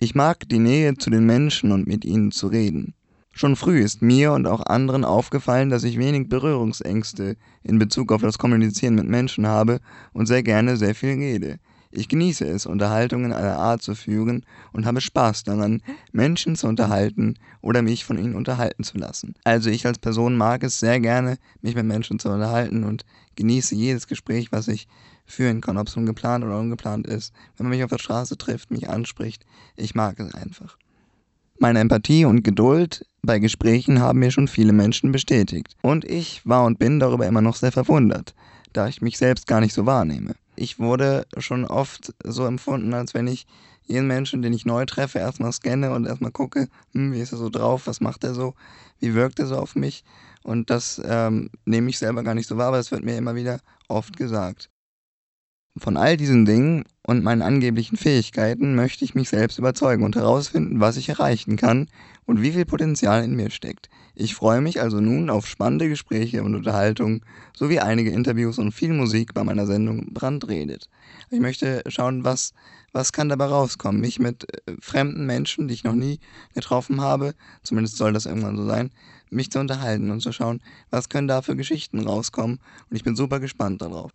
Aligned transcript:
Ich 0.00 0.14
mag 0.14 0.48
die 0.48 0.60
Nähe 0.60 0.94
zu 0.94 1.10
den 1.10 1.26
Menschen 1.26 1.72
und 1.72 1.88
mit 1.88 2.04
ihnen 2.04 2.30
zu 2.30 2.46
reden. 2.46 2.94
Schon 3.32 3.56
früh 3.56 3.80
ist 3.80 4.00
mir 4.00 4.32
und 4.32 4.46
auch 4.46 4.64
anderen 4.64 5.04
aufgefallen, 5.04 5.70
dass 5.70 5.82
ich 5.82 5.98
wenig 5.98 6.28
Berührungsängste 6.28 7.36
in 7.64 7.80
Bezug 7.80 8.12
auf 8.12 8.22
das 8.22 8.38
Kommunizieren 8.38 8.94
mit 8.94 9.08
Menschen 9.08 9.48
habe 9.48 9.80
und 10.12 10.26
sehr 10.26 10.44
gerne 10.44 10.76
sehr 10.76 10.94
viel 10.94 11.14
rede. 11.14 11.58
Ich 11.90 12.08
genieße 12.08 12.46
es, 12.46 12.66
Unterhaltungen 12.66 13.32
aller 13.32 13.56
Art 13.56 13.82
zu 13.82 13.94
führen 13.94 14.44
und 14.72 14.84
habe 14.84 15.00
Spaß 15.00 15.44
daran, 15.44 15.82
Menschen 16.12 16.54
zu 16.54 16.66
unterhalten 16.66 17.36
oder 17.62 17.80
mich 17.80 18.04
von 18.04 18.18
ihnen 18.18 18.34
unterhalten 18.34 18.84
zu 18.84 18.98
lassen. 18.98 19.34
Also 19.44 19.70
ich 19.70 19.86
als 19.86 19.98
Person 19.98 20.36
mag 20.36 20.62
es 20.64 20.78
sehr 20.78 21.00
gerne, 21.00 21.38
mich 21.62 21.74
mit 21.74 21.86
Menschen 21.86 22.18
zu 22.18 22.28
unterhalten 22.28 22.84
und 22.84 23.06
genieße 23.36 23.74
jedes 23.74 24.06
Gespräch, 24.06 24.52
was 24.52 24.68
ich 24.68 24.86
führen 25.24 25.62
kann, 25.62 25.78
ob 25.78 25.88
es 25.88 25.96
nun 25.96 26.04
geplant 26.04 26.44
oder 26.44 26.58
ungeplant 26.58 27.06
ist. 27.06 27.32
Wenn 27.56 27.66
man 27.66 27.76
mich 27.76 27.84
auf 27.84 27.90
der 27.90 27.98
Straße 27.98 28.36
trifft, 28.36 28.70
mich 28.70 28.90
anspricht, 28.90 29.46
ich 29.76 29.94
mag 29.94 30.20
es 30.20 30.34
einfach. 30.34 30.76
Meine 31.58 31.80
Empathie 31.80 32.26
und 32.26 32.44
Geduld 32.44 33.06
bei 33.22 33.38
Gesprächen 33.38 34.00
haben 34.00 34.18
mir 34.18 34.30
schon 34.30 34.46
viele 34.46 34.72
Menschen 34.72 35.10
bestätigt. 35.10 35.74
Und 35.82 36.04
ich 36.04 36.46
war 36.46 36.64
und 36.64 36.78
bin 36.78 37.00
darüber 37.00 37.26
immer 37.26 37.40
noch 37.40 37.56
sehr 37.56 37.72
verwundert, 37.72 38.34
da 38.74 38.88
ich 38.88 39.00
mich 39.00 39.18
selbst 39.18 39.46
gar 39.46 39.60
nicht 39.60 39.74
so 39.74 39.86
wahrnehme 39.86 40.34
ich 40.58 40.78
wurde 40.78 41.26
schon 41.38 41.64
oft 41.64 42.14
so 42.24 42.44
empfunden, 42.44 42.92
als 42.94 43.14
wenn 43.14 43.26
ich 43.26 43.46
jeden 43.86 44.06
Menschen, 44.06 44.42
den 44.42 44.52
ich 44.52 44.66
neu 44.66 44.84
treffe, 44.84 45.18
erstmal 45.18 45.52
scanne 45.52 45.92
und 45.92 46.06
erstmal 46.06 46.30
gucke, 46.30 46.68
hm, 46.92 47.12
wie 47.12 47.20
ist 47.20 47.32
er 47.32 47.38
so 47.38 47.48
drauf, 47.48 47.86
was 47.86 48.00
macht 48.00 48.22
er 48.24 48.34
so, 48.34 48.54
wie 49.00 49.14
wirkt 49.14 49.38
er 49.38 49.46
so 49.46 49.56
auf 49.56 49.74
mich. 49.74 50.04
Und 50.42 50.70
das 50.70 51.00
ähm, 51.04 51.50
nehme 51.64 51.88
ich 51.88 51.98
selber 51.98 52.22
gar 52.22 52.34
nicht 52.34 52.48
so 52.48 52.56
wahr, 52.58 52.68
aber 52.68 52.76
das 52.76 52.90
wird 52.90 53.04
mir 53.04 53.16
immer 53.16 53.34
wieder 53.34 53.60
oft 53.88 54.16
gesagt. 54.16 54.68
Von 55.78 55.96
all 55.96 56.16
diesen 56.16 56.44
Dingen 56.44 56.84
und 57.06 57.22
meinen 57.22 57.42
angeblichen 57.42 57.96
Fähigkeiten 57.96 58.74
möchte 58.74 59.04
ich 59.04 59.14
mich 59.14 59.28
selbst 59.28 59.58
überzeugen 59.58 60.02
und 60.02 60.16
herausfinden, 60.16 60.80
was 60.80 60.96
ich 60.96 61.08
erreichen 61.08 61.56
kann 61.56 61.88
und 62.26 62.42
wie 62.42 62.52
viel 62.52 62.64
Potenzial 62.64 63.24
in 63.24 63.36
mir 63.36 63.50
steckt. 63.50 63.88
Ich 64.14 64.34
freue 64.34 64.60
mich 64.60 64.80
also 64.80 65.00
nun 65.00 65.30
auf 65.30 65.46
spannende 65.46 65.88
Gespräche 65.88 66.42
und 66.42 66.54
Unterhaltungen 66.54 67.22
sowie 67.54 67.78
einige 67.78 68.10
Interviews 68.10 68.58
und 68.58 68.72
viel 68.72 68.92
Musik 68.92 69.32
bei 69.34 69.44
meiner 69.44 69.66
Sendung 69.66 70.12
Brand 70.12 70.48
redet. 70.48 70.88
Ich 71.30 71.40
möchte 71.40 71.82
schauen, 71.86 72.24
was, 72.24 72.52
was 72.92 73.12
kann 73.12 73.28
dabei 73.28 73.46
rauskommen. 73.46 74.00
Mich 74.00 74.18
mit 74.18 74.44
äh, 74.66 74.72
fremden 74.80 75.24
Menschen, 75.24 75.68
die 75.68 75.74
ich 75.74 75.84
noch 75.84 75.94
nie 75.94 76.18
getroffen 76.54 77.00
habe, 77.00 77.34
zumindest 77.62 77.96
soll 77.96 78.12
das 78.12 78.26
irgendwann 78.26 78.56
so 78.56 78.66
sein, 78.66 78.90
mich 79.30 79.50
zu 79.50 79.60
unterhalten 79.60 80.10
und 80.10 80.20
zu 80.20 80.32
schauen, 80.32 80.60
was 80.90 81.08
können 81.08 81.28
da 81.28 81.42
für 81.42 81.54
Geschichten 81.54 82.00
rauskommen. 82.00 82.58
Und 82.90 82.96
ich 82.96 83.04
bin 83.04 83.14
super 83.14 83.40
gespannt 83.40 83.82
darauf. 83.82 84.12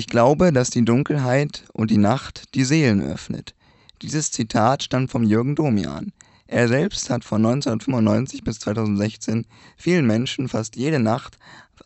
Ich 0.00 0.06
glaube, 0.06 0.50
dass 0.50 0.70
die 0.70 0.82
Dunkelheit 0.82 1.64
und 1.74 1.90
die 1.90 1.98
Nacht 1.98 2.54
die 2.54 2.64
Seelen 2.64 3.02
öffnet. 3.02 3.54
Dieses 4.00 4.30
Zitat 4.30 4.82
stammt 4.82 5.10
vom 5.10 5.24
Jürgen 5.24 5.54
Domian. 5.54 6.12
Er 6.46 6.68
selbst 6.68 7.10
hat 7.10 7.22
von 7.22 7.44
1995 7.44 8.42
bis 8.42 8.60
2016 8.60 9.44
vielen 9.76 10.06
Menschen 10.06 10.48
fast 10.48 10.74
jede 10.76 11.00
Nacht 11.00 11.36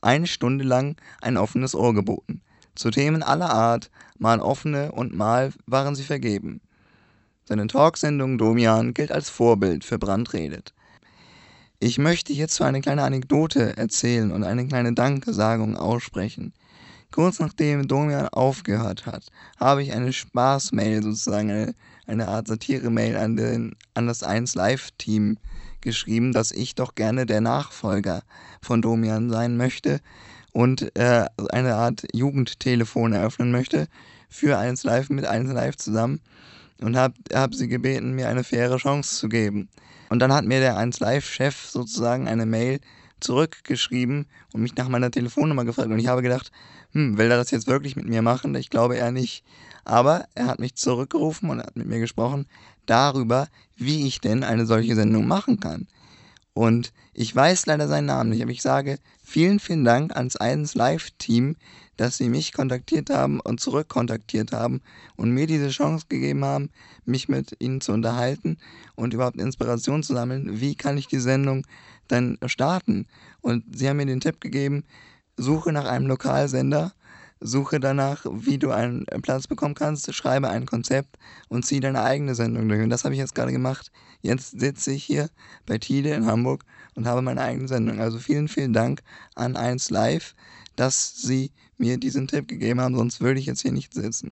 eine 0.00 0.28
Stunde 0.28 0.62
lang 0.62 0.94
ein 1.22 1.36
offenes 1.36 1.74
Ohr 1.74 1.92
geboten. 1.92 2.40
Zu 2.76 2.92
Themen 2.92 3.24
aller 3.24 3.50
Art, 3.50 3.90
mal 4.16 4.38
offene 4.38 4.92
und 4.92 5.12
mal 5.12 5.52
waren 5.66 5.96
sie 5.96 6.04
vergeben. 6.04 6.60
Seine 7.44 7.66
Talksendung 7.66 8.38
Domian 8.38 8.94
gilt 8.94 9.10
als 9.10 9.28
Vorbild 9.28 9.82
für 9.82 9.98
Brandredet. 9.98 10.72
Ich 11.80 11.98
möchte 11.98 12.32
hierzu 12.32 12.62
eine 12.62 12.80
kleine 12.80 13.02
Anekdote 13.02 13.76
erzählen 13.76 14.30
und 14.30 14.44
eine 14.44 14.68
kleine 14.68 14.92
Dankesagung 14.92 15.76
aussprechen. 15.76 16.52
Kurz 17.14 17.38
nachdem 17.38 17.86
Domian 17.86 18.28
aufgehört 18.28 19.06
hat, 19.06 19.26
habe 19.58 19.82
ich 19.82 19.92
eine 19.92 20.12
Spaßmail, 20.12 21.02
sozusagen 21.02 21.50
eine 21.50 21.74
eine 22.06 22.28
Art 22.28 22.48
Satire-Mail 22.48 23.16
an, 23.16 23.76
an 23.94 24.06
das 24.06 24.22
1 24.22 24.54
Live-Team 24.54 25.38
geschrieben, 25.80 26.32
dass 26.32 26.52
ich 26.52 26.74
doch 26.74 26.94
gerne 26.94 27.26
der 27.26 27.40
Nachfolger 27.40 28.22
von 28.60 28.82
Domian 28.82 29.30
sein 29.30 29.56
möchte 29.56 30.00
und 30.52 30.94
äh, 30.96 31.26
eine 31.50 31.74
Art 31.76 32.06
Jugendtelefon 32.12 33.12
eröffnen 33.12 33.50
möchte 33.50 33.86
für 34.28 34.58
1 34.58 34.84
Live 34.84 35.10
mit 35.10 35.26
1 35.26 35.52
Live 35.52 35.76
zusammen 35.76 36.20
und 36.80 36.96
habe 36.96 37.14
hab 37.32 37.54
sie 37.54 37.68
gebeten, 37.68 38.12
mir 38.12 38.28
eine 38.28 38.44
faire 38.44 38.76
Chance 38.76 39.16
zu 39.16 39.28
geben. 39.28 39.68
Und 40.08 40.20
dann 40.20 40.32
hat 40.32 40.44
mir 40.44 40.60
der 40.60 40.76
1 40.76 41.00
Live-Chef 41.00 41.66
sozusagen 41.66 42.28
eine 42.28 42.46
Mail 42.46 42.80
zurückgeschrieben 43.24 44.26
und 44.52 44.62
mich 44.62 44.76
nach 44.76 44.88
meiner 44.88 45.10
Telefonnummer 45.10 45.64
gefragt. 45.64 45.88
Und 45.88 45.98
ich 45.98 46.06
habe 46.06 46.22
gedacht, 46.22 46.52
hm, 46.92 47.18
will 47.18 47.30
er 47.30 47.36
das 47.36 47.50
jetzt 47.50 47.66
wirklich 47.66 47.96
mit 47.96 48.06
mir 48.06 48.22
machen? 48.22 48.54
Ich 48.54 48.70
glaube 48.70 48.96
eher 48.96 49.10
nicht. 49.10 49.44
Aber 49.84 50.26
er 50.34 50.46
hat 50.46 50.60
mich 50.60 50.76
zurückgerufen 50.76 51.50
und 51.50 51.60
hat 51.60 51.76
mit 51.76 51.88
mir 51.88 51.98
gesprochen 51.98 52.46
darüber, 52.86 53.48
wie 53.76 54.06
ich 54.06 54.20
denn 54.20 54.44
eine 54.44 54.66
solche 54.66 54.94
Sendung 54.94 55.26
machen 55.26 55.58
kann. 55.58 55.88
Und 56.52 56.92
ich 57.14 57.34
weiß 57.34 57.66
leider 57.66 57.88
seinen 57.88 58.06
Namen 58.06 58.30
nicht, 58.30 58.42
aber 58.42 58.50
ich 58.50 58.62
sage 58.62 58.98
vielen, 59.22 59.60
vielen 59.60 59.84
Dank 59.84 60.14
ans 60.16 60.36
1 60.36 60.74
Live-Team, 60.74 61.56
dass 61.96 62.16
sie 62.16 62.28
mich 62.28 62.52
kontaktiert 62.52 63.08
haben 63.08 63.38
und 63.40 63.60
zurückkontaktiert 63.60 64.52
haben 64.52 64.82
und 65.16 65.30
mir 65.30 65.46
diese 65.46 65.68
Chance 65.68 66.06
gegeben 66.08 66.44
haben, 66.44 66.70
mich 67.04 67.28
mit 67.28 67.56
ihnen 67.60 67.80
zu 67.80 67.92
unterhalten 67.92 68.58
und 68.96 69.14
überhaupt 69.14 69.40
Inspiration 69.40 70.02
zu 70.02 70.12
sammeln. 70.12 70.60
Wie 70.60 70.74
kann 70.74 70.98
ich 70.98 71.06
die 71.06 71.20
Sendung 71.20 71.64
dann 72.08 72.36
starten? 72.46 73.06
Und 73.40 73.64
sie 73.76 73.88
haben 73.88 73.98
mir 73.98 74.06
den 74.06 74.20
Tipp 74.20 74.40
gegeben, 74.40 74.84
suche 75.36 75.72
nach 75.72 75.86
einem 75.86 76.06
Lokalsender 76.06 76.92
suche 77.44 77.78
danach, 77.78 78.24
wie 78.24 78.58
du 78.58 78.70
einen 78.70 79.04
Platz 79.20 79.46
bekommen 79.46 79.74
kannst, 79.74 80.12
schreibe 80.14 80.48
ein 80.48 80.64
Konzept 80.64 81.18
und 81.48 81.64
ziehe 81.64 81.82
deine 81.82 82.02
eigene 82.02 82.34
Sendung 82.34 82.68
durch. 82.68 82.82
Und 82.82 82.88
das 82.88 83.04
habe 83.04 83.14
ich 83.14 83.20
jetzt 83.20 83.34
gerade 83.34 83.52
gemacht. 83.52 83.92
Jetzt 84.22 84.58
sitze 84.58 84.92
ich 84.92 85.04
hier 85.04 85.28
bei 85.66 85.76
Tide 85.76 86.10
in 86.10 86.24
Hamburg 86.24 86.64
und 86.94 87.06
habe 87.06 87.20
meine 87.20 87.42
eigene 87.42 87.68
Sendung. 87.68 88.00
Also 88.00 88.18
vielen, 88.18 88.48
vielen 88.48 88.72
Dank 88.72 89.02
an 89.34 89.56
1 89.56 89.90
Live, 89.90 90.34
dass 90.74 91.20
sie 91.20 91.52
mir 91.76 91.98
diesen 91.98 92.28
Tipp 92.28 92.48
gegeben 92.48 92.80
haben, 92.80 92.96
sonst 92.96 93.20
würde 93.20 93.40
ich 93.40 93.46
jetzt 93.46 93.60
hier 93.60 93.72
nicht 93.72 93.92
sitzen. 93.92 94.30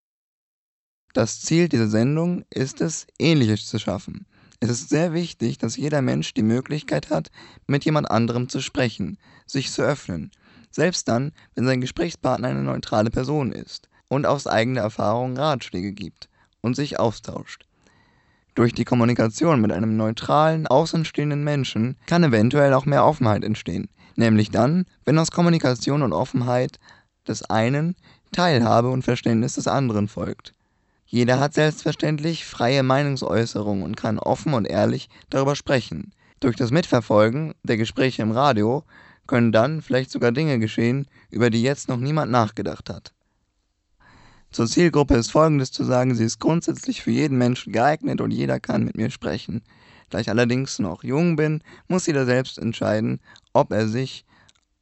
Das 1.12 1.42
Ziel 1.42 1.68
dieser 1.68 1.88
Sendung 1.88 2.46
ist 2.48 2.80
es, 2.80 3.06
Ähnliches 3.18 3.66
zu 3.66 3.78
schaffen. 3.78 4.26
Es 4.60 4.70
ist 4.70 4.88
sehr 4.88 5.12
wichtig, 5.12 5.58
dass 5.58 5.76
jeder 5.76 6.00
Mensch 6.00 6.32
die 6.32 6.42
Möglichkeit 6.42 7.10
hat, 7.10 7.30
mit 7.66 7.84
jemand 7.84 8.10
anderem 8.10 8.48
zu 8.48 8.62
sprechen, 8.62 9.18
sich 9.44 9.70
zu 9.70 9.82
öffnen 9.82 10.30
selbst 10.72 11.08
dann, 11.08 11.32
wenn 11.54 11.64
sein 11.64 11.80
Gesprächspartner 11.80 12.48
eine 12.48 12.62
neutrale 12.62 13.10
Person 13.10 13.52
ist 13.52 13.88
und 14.08 14.26
aus 14.26 14.46
eigener 14.46 14.80
Erfahrung 14.80 15.36
Ratschläge 15.36 15.92
gibt 15.92 16.28
und 16.60 16.74
sich 16.74 16.98
austauscht. 16.98 17.66
Durch 18.54 18.74
die 18.74 18.84
Kommunikation 18.84 19.60
mit 19.60 19.72
einem 19.72 19.96
neutralen, 19.96 20.66
außenstehenden 20.66 21.42
Menschen 21.42 21.96
kann 22.06 22.22
eventuell 22.22 22.74
auch 22.74 22.84
mehr 22.84 23.04
Offenheit 23.06 23.44
entstehen, 23.44 23.88
nämlich 24.16 24.50
dann, 24.50 24.84
wenn 25.06 25.18
aus 25.18 25.30
Kommunikation 25.30 26.02
und 26.02 26.12
Offenheit 26.12 26.78
des 27.26 27.42
einen 27.48 27.96
Teilhabe 28.32 28.90
und 28.90 29.04
Verständnis 29.04 29.54
des 29.54 29.68
anderen 29.68 30.08
folgt. 30.08 30.52
Jeder 31.06 31.40
hat 31.40 31.54
selbstverständlich 31.54 32.44
freie 32.46 32.82
Meinungsäußerung 32.82 33.82
und 33.82 33.96
kann 33.96 34.18
offen 34.18 34.54
und 34.54 34.66
ehrlich 34.66 35.08
darüber 35.28 35.56
sprechen. 35.56 36.12
Durch 36.40 36.56
das 36.56 36.70
Mitverfolgen 36.70 37.54
der 37.62 37.76
Gespräche 37.76 38.22
im 38.22 38.32
Radio 38.32 38.84
können 39.32 39.50
dann 39.50 39.80
vielleicht 39.80 40.10
sogar 40.10 40.30
Dinge 40.30 40.58
geschehen, 40.58 41.06
über 41.30 41.48
die 41.48 41.62
jetzt 41.62 41.88
noch 41.88 41.96
niemand 41.96 42.30
nachgedacht 42.30 42.90
hat. 42.90 43.14
Zur 44.50 44.66
Zielgruppe 44.66 45.14
ist 45.14 45.30
Folgendes 45.30 45.72
zu 45.72 45.84
sagen, 45.84 46.14
sie 46.14 46.24
ist 46.24 46.38
grundsätzlich 46.38 47.00
für 47.00 47.12
jeden 47.12 47.38
Menschen 47.38 47.72
geeignet 47.72 48.20
und 48.20 48.30
jeder 48.30 48.60
kann 48.60 48.84
mit 48.84 48.94
mir 48.94 49.10
sprechen. 49.10 49.62
Da 50.10 50.20
ich 50.20 50.28
allerdings 50.28 50.78
noch 50.78 51.02
jung 51.02 51.36
bin, 51.36 51.62
muss 51.88 52.06
jeder 52.06 52.26
selbst 52.26 52.58
entscheiden, 52.58 53.20
ob 53.54 53.72
er 53.72 53.88
sich 53.88 54.26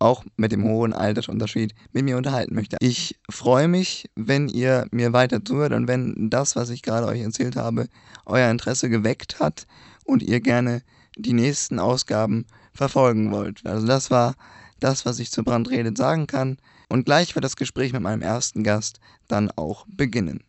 auch 0.01 0.25
mit 0.37 0.51
dem 0.51 0.65
hohen 0.65 0.95
Altersunterschied 0.95 1.73
mit 1.93 2.05
mir 2.05 2.17
unterhalten 2.17 2.57
möchte. 2.57 2.77
Ich 2.81 3.21
freue 3.31 3.69
mich, 3.69 4.11
wenn 4.17 4.49
ihr 4.49 4.89
mir 4.91 5.13
weiter 5.13 5.45
zuhört 5.45 5.75
und 5.75 5.87
wenn 5.87 6.29
das, 6.29 6.57
was 6.57 6.71
ich 6.71 6.83
gerade 6.83 7.07
euch 7.07 7.21
erzählt 7.21 7.55
habe, 7.55 7.87
euer 8.27 8.51
Interesse 8.51 8.91
geweckt 8.91 9.39
hat 9.39 9.69
und 10.03 10.25
ihr 10.25 10.41
gerne 10.41 10.83
die 11.17 11.35
nächsten 11.35 11.79
Ausgaben 11.79 12.47
verfolgen 12.73 13.33
wollt. 13.33 13.65
Also 13.67 13.87
das 13.87 14.11
war 14.11 14.35
das, 14.81 15.07
was 15.07 15.19
ich 15.19 15.31
zu 15.31 15.45
Brandredet 15.45 15.97
sagen 15.97 16.27
kann. 16.27 16.59
Und 16.89 17.05
gleich 17.05 17.35
wird 17.35 17.45
das 17.45 17.57
Gespräch 17.57 17.93
mit 17.93 18.03
meinem 18.03 18.23
ersten 18.23 18.65
Gast 18.65 19.01
dann 19.29 19.51
auch 19.53 19.87
beginnen. 19.89 20.43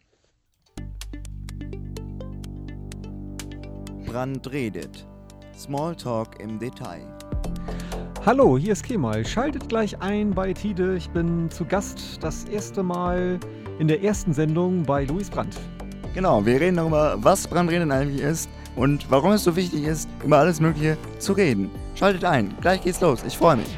Brandredet. 4.05 5.07
Smalltalk 5.57 6.41
im 6.41 6.57
Detail. 6.57 7.05
Hallo, 8.25 8.57
hier 8.57 8.73
ist 8.73 8.83
Kemal. 8.83 9.25
Schaltet 9.25 9.69
gleich 9.69 9.99
ein 10.01 10.31
bei 10.31 10.53
Tide. 10.53 10.95
Ich 10.95 11.09
bin 11.09 11.49
zu 11.49 11.65
Gast 11.65 12.19
das 12.21 12.43
erste 12.45 12.83
Mal 12.83 13.39
in 13.79 13.87
der 13.87 14.03
ersten 14.03 14.33
Sendung 14.33 14.83
bei 14.83 15.05
Luis 15.05 15.29
Brandt. 15.29 15.57
Genau, 16.13 16.45
wir 16.45 16.59
reden 16.59 16.75
darüber, 16.75 17.17
was 17.19 17.47
Brandreden 17.47 17.91
eigentlich 17.91 18.21
ist 18.21 18.49
und 18.75 19.09
warum 19.09 19.31
es 19.31 19.43
so 19.43 19.55
wichtig 19.55 19.85
ist, 19.85 20.09
über 20.23 20.39
alles 20.39 20.59
Mögliche 20.59 20.97
zu 21.19 21.33
reden. 21.33 21.71
Schaltet 22.01 22.25
ein, 22.25 22.55
gleich 22.61 22.81
geht's 22.81 22.99
los, 22.99 23.23
ich 23.27 23.37
freue 23.37 23.57
mich. 23.57 23.77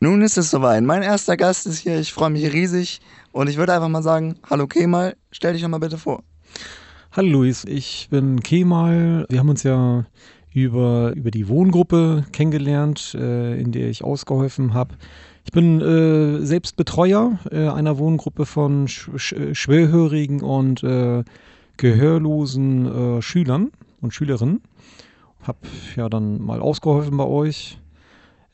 Nun 0.00 0.20
ist 0.20 0.36
es 0.36 0.50
soweit. 0.50 0.82
Mein 0.82 1.04
erster 1.04 1.36
Gast 1.36 1.64
ist 1.64 1.78
hier, 1.78 2.00
ich 2.00 2.12
freue 2.12 2.30
mich 2.30 2.52
riesig 2.52 3.00
und 3.30 3.48
ich 3.48 3.56
würde 3.56 3.72
einfach 3.72 3.88
mal 3.88 4.02
sagen, 4.02 4.34
hallo 4.50 4.66
Kemal, 4.66 5.14
stell 5.30 5.52
dich 5.52 5.62
doch 5.62 5.68
mal 5.68 5.78
bitte 5.78 5.96
vor. 5.96 6.24
Hallo 7.12 7.28
Luis, 7.28 7.64
ich 7.68 8.08
bin 8.10 8.40
Kemal. 8.40 9.26
Wir 9.28 9.38
haben 9.38 9.48
uns 9.48 9.62
ja 9.62 10.06
über, 10.52 11.12
über 11.14 11.30
die 11.30 11.46
Wohngruppe 11.46 12.24
kennengelernt, 12.32 13.14
äh, 13.14 13.60
in 13.60 13.70
der 13.70 13.90
ich 13.90 14.02
ausgeholfen 14.02 14.74
habe. 14.74 14.96
Ich 15.44 15.52
bin 15.52 15.80
äh, 15.80 16.44
selbst 16.44 16.74
Betreuer 16.74 17.38
äh, 17.52 17.68
einer 17.68 17.96
Wohngruppe 17.96 18.44
von 18.44 18.88
sch 18.88 19.08
sch 19.18 19.34
schwerhörigen 19.52 20.42
und 20.42 20.82
äh, 20.82 21.22
gehörlosen 21.76 23.18
äh, 23.18 23.22
Schülern 23.22 23.70
und 24.00 24.12
Schülerinnen. 24.12 24.62
Hab 25.46 25.56
ja 25.96 26.08
dann 26.08 26.42
mal 26.42 26.60
ausgeholfen 26.60 27.16
bei 27.16 27.24
euch 27.24 27.78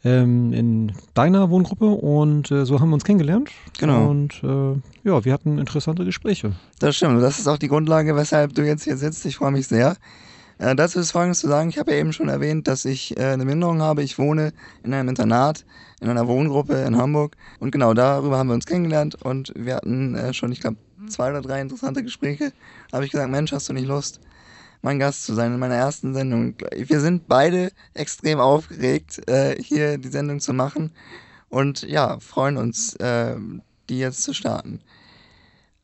ähm, 0.04 0.52
in 0.52 0.92
deiner 1.14 1.50
Wohngruppe 1.50 1.86
und 1.86 2.50
äh, 2.50 2.64
so 2.64 2.80
haben 2.80 2.90
wir 2.90 2.94
uns 2.94 3.04
kennengelernt. 3.04 3.50
Genau. 3.78 4.08
Und 4.08 4.42
äh, 4.42 5.08
ja, 5.08 5.24
wir 5.24 5.32
hatten 5.32 5.58
interessante 5.58 6.04
Gespräche. 6.04 6.52
Das 6.78 6.96
stimmt. 6.96 7.22
Das 7.22 7.38
ist 7.38 7.46
auch 7.46 7.58
die 7.58 7.68
Grundlage, 7.68 8.16
weshalb 8.16 8.54
du 8.54 8.64
jetzt 8.64 8.84
hier 8.84 8.96
sitzt. 8.96 9.24
Ich 9.26 9.36
freue 9.36 9.52
mich 9.52 9.68
sehr. 9.68 9.96
Äh, 10.58 10.74
dazu 10.74 11.00
ist 11.00 11.12
Folgendes 11.12 11.40
zu 11.40 11.48
sagen. 11.48 11.70
Ich 11.70 11.78
habe 11.78 11.92
ja 11.92 11.98
eben 11.98 12.12
schon 12.12 12.28
erwähnt, 12.28 12.68
dass 12.68 12.84
ich 12.84 13.16
äh, 13.18 13.24
eine 13.24 13.44
Minderung 13.44 13.80
habe. 13.80 14.02
Ich 14.02 14.18
wohne 14.18 14.52
in 14.82 14.92
einem 14.92 15.08
Internat, 15.08 15.64
in 16.00 16.08
einer 16.08 16.28
Wohngruppe 16.28 16.82
in 16.82 16.96
Hamburg. 16.96 17.36
Und 17.60 17.70
genau 17.70 17.94
darüber 17.94 18.38
haben 18.38 18.48
wir 18.48 18.54
uns 18.54 18.66
kennengelernt. 18.66 19.16
Und 19.22 19.52
wir 19.56 19.76
hatten 19.76 20.14
äh, 20.14 20.34
schon, 20.34 20.52
ich 20.52 20.60
glaube, 20.60 20.76
zwei 21.08 21.30
oder 21.30 21.40
drei 21.42 21.60
interessante 21.60 22.02
Gespräche. 22.02 22.52
Da 22.90 22.96
habe 22.96 23.06
ich 23.06 23.12
gesagt, 23.12 23.30
Mensch, 23.30 23.52
hast 23.52 23.68
du 23.68 23.72
nicht 23.72 23.86
Lust, 23.86 24.20
mein 24.82 24.98
Gast 24.98 25.24
zu 25.24 25.34
sein 25.34 25.54
in 25.54 25.58
meiner 25.58 25.74
ersten 25.74 26.14
Sendung. 26.14 26.54
Wir 26.74 27.00
sind 27.00 27.28
beide 27.28 27.70
extrem 27.94 28.40
aufgeregt, 28.40 29.28
äh, 29.28 29.60
hier 29.62 29.98
die 29.98 30.08
Sendung 30.08 30.40
zu 30.40 30.52
machen 30.52 30.92
und 31.48 31.82
ja, 31.82 32.18
freuen 32.20 32.56
uns, 32.56 32.94
äh, 32.96 33.36
die 33.88 33.98
jetzt 33.98 34.22
zu 34.22 34.32
starten. 34.32 34.80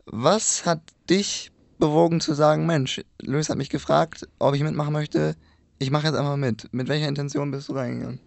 Was 0.06 0.64
hat 0.64 0.80
dich 1.10 1.50
bewogen 1.78 2.20
zu 2.20 2.34
sagen, 2.34 2.66
Mensch, 2.66 3.02
Luis 3.20 3.48
hat 3.48 3.58
mich 3.58 3.70
gefragt, 3.70 4.28
ob 4.38 4.54
ich 4.54 4.62
mitmachen 4.62 4.92
möchte. 4.92 5.34
Ich 5.78 5.90
mache 5.90 6.06
jetzt 6.06 6.16
einfach 6.16 6.36
mit. 6.36 6.72
Mit 6.72 6.88
welcher 6.88 7.08
Intention 7.08 7.50
bist 7.50 7.68
du 7.68 7.74
reingegangen? 7.74 8.20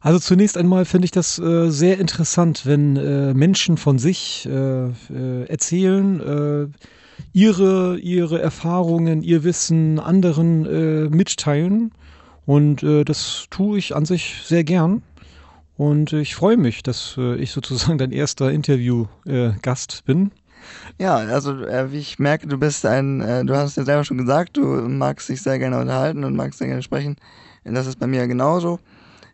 Also 0.00 0.18
zunächst 0.18 0.56
einmal 0.56 0.86
finde 0.86 1.04
ich 1.04 1.10
das 1.10 1.38
äh, 1.38 1.70
sehr 1.70 1.98
interessant, 1.98 2.64
wenn 2.64 2.96
äh, 2.96 3.34
Menschen 3.34 3.76
von 3.76 3.98
sich 3.98 4.48
äh, 4.50 4.86
äh 4.88 5.44
erzählen, 5.46 6.20
äh, 6.20 6.88
ihre, 7.32 7.98
ihre 7.98 8.40
Erfahrungen, 8.40 9.22
ihr 9.22 9.44
Wissen 9.44 9.98
anderen 9.98 10.66
äh, 10.66 11.08
mitteilen. 11.08 11.92
Und 12.46 12.82
äh, 12.82 13.04
das 13.04 13.46
tue 13.50 13.78
ich 13.78 13.94
an 13.94 14.04
sich 14.04 14.42
sehr 14.44 14.64
gern. 14.64 15.02
Und 15.76 16.12
ich 16.12 16.34
freue 16.34 16.56
mich, 16.56 16.82
dass 16.82 17.14
äh, 17.16 17.36
ich 17.36 17.52
sozusagen 17.52 17.98
dein 17.98 18.12
erster 18.12 18.50
Interviewgast 18.50 20.04
bin. 20.04 20.30
Ja, 20.98 21.16
also 21.16 21.64
äh, 21.64 21.90
wie 21.92 21.98
ich 21.98 22.18
merke, 22.18 22.46
du 22.46 22.58
bist 22.58 22.84
ein, 22.84 23.20
äh, 23.20 23.44
du 23.44 23.56
hast 23.56 23.76
ja 23.76 23.84
selber 23.84 24.04
schon 24.04 24.18
gesagt, 24.18 24.56
du 24.56 24.62
magst 24.62 25.28
dich 25.28 25.42
sehr 25.42 25.58
gerne 25.58 25.78
unterhalten 25.78 26.24
und 26.24 26.36
magst 26.36 26.58
sehr 26.58 26.68
gerne 26.68 26.82
sprechen. 26.82 27.16
Das 27.64 27.86
ist 27.86 27.98
bei 27.98 28.06
mir 28.06 28.26
genauso. 28.26 28.78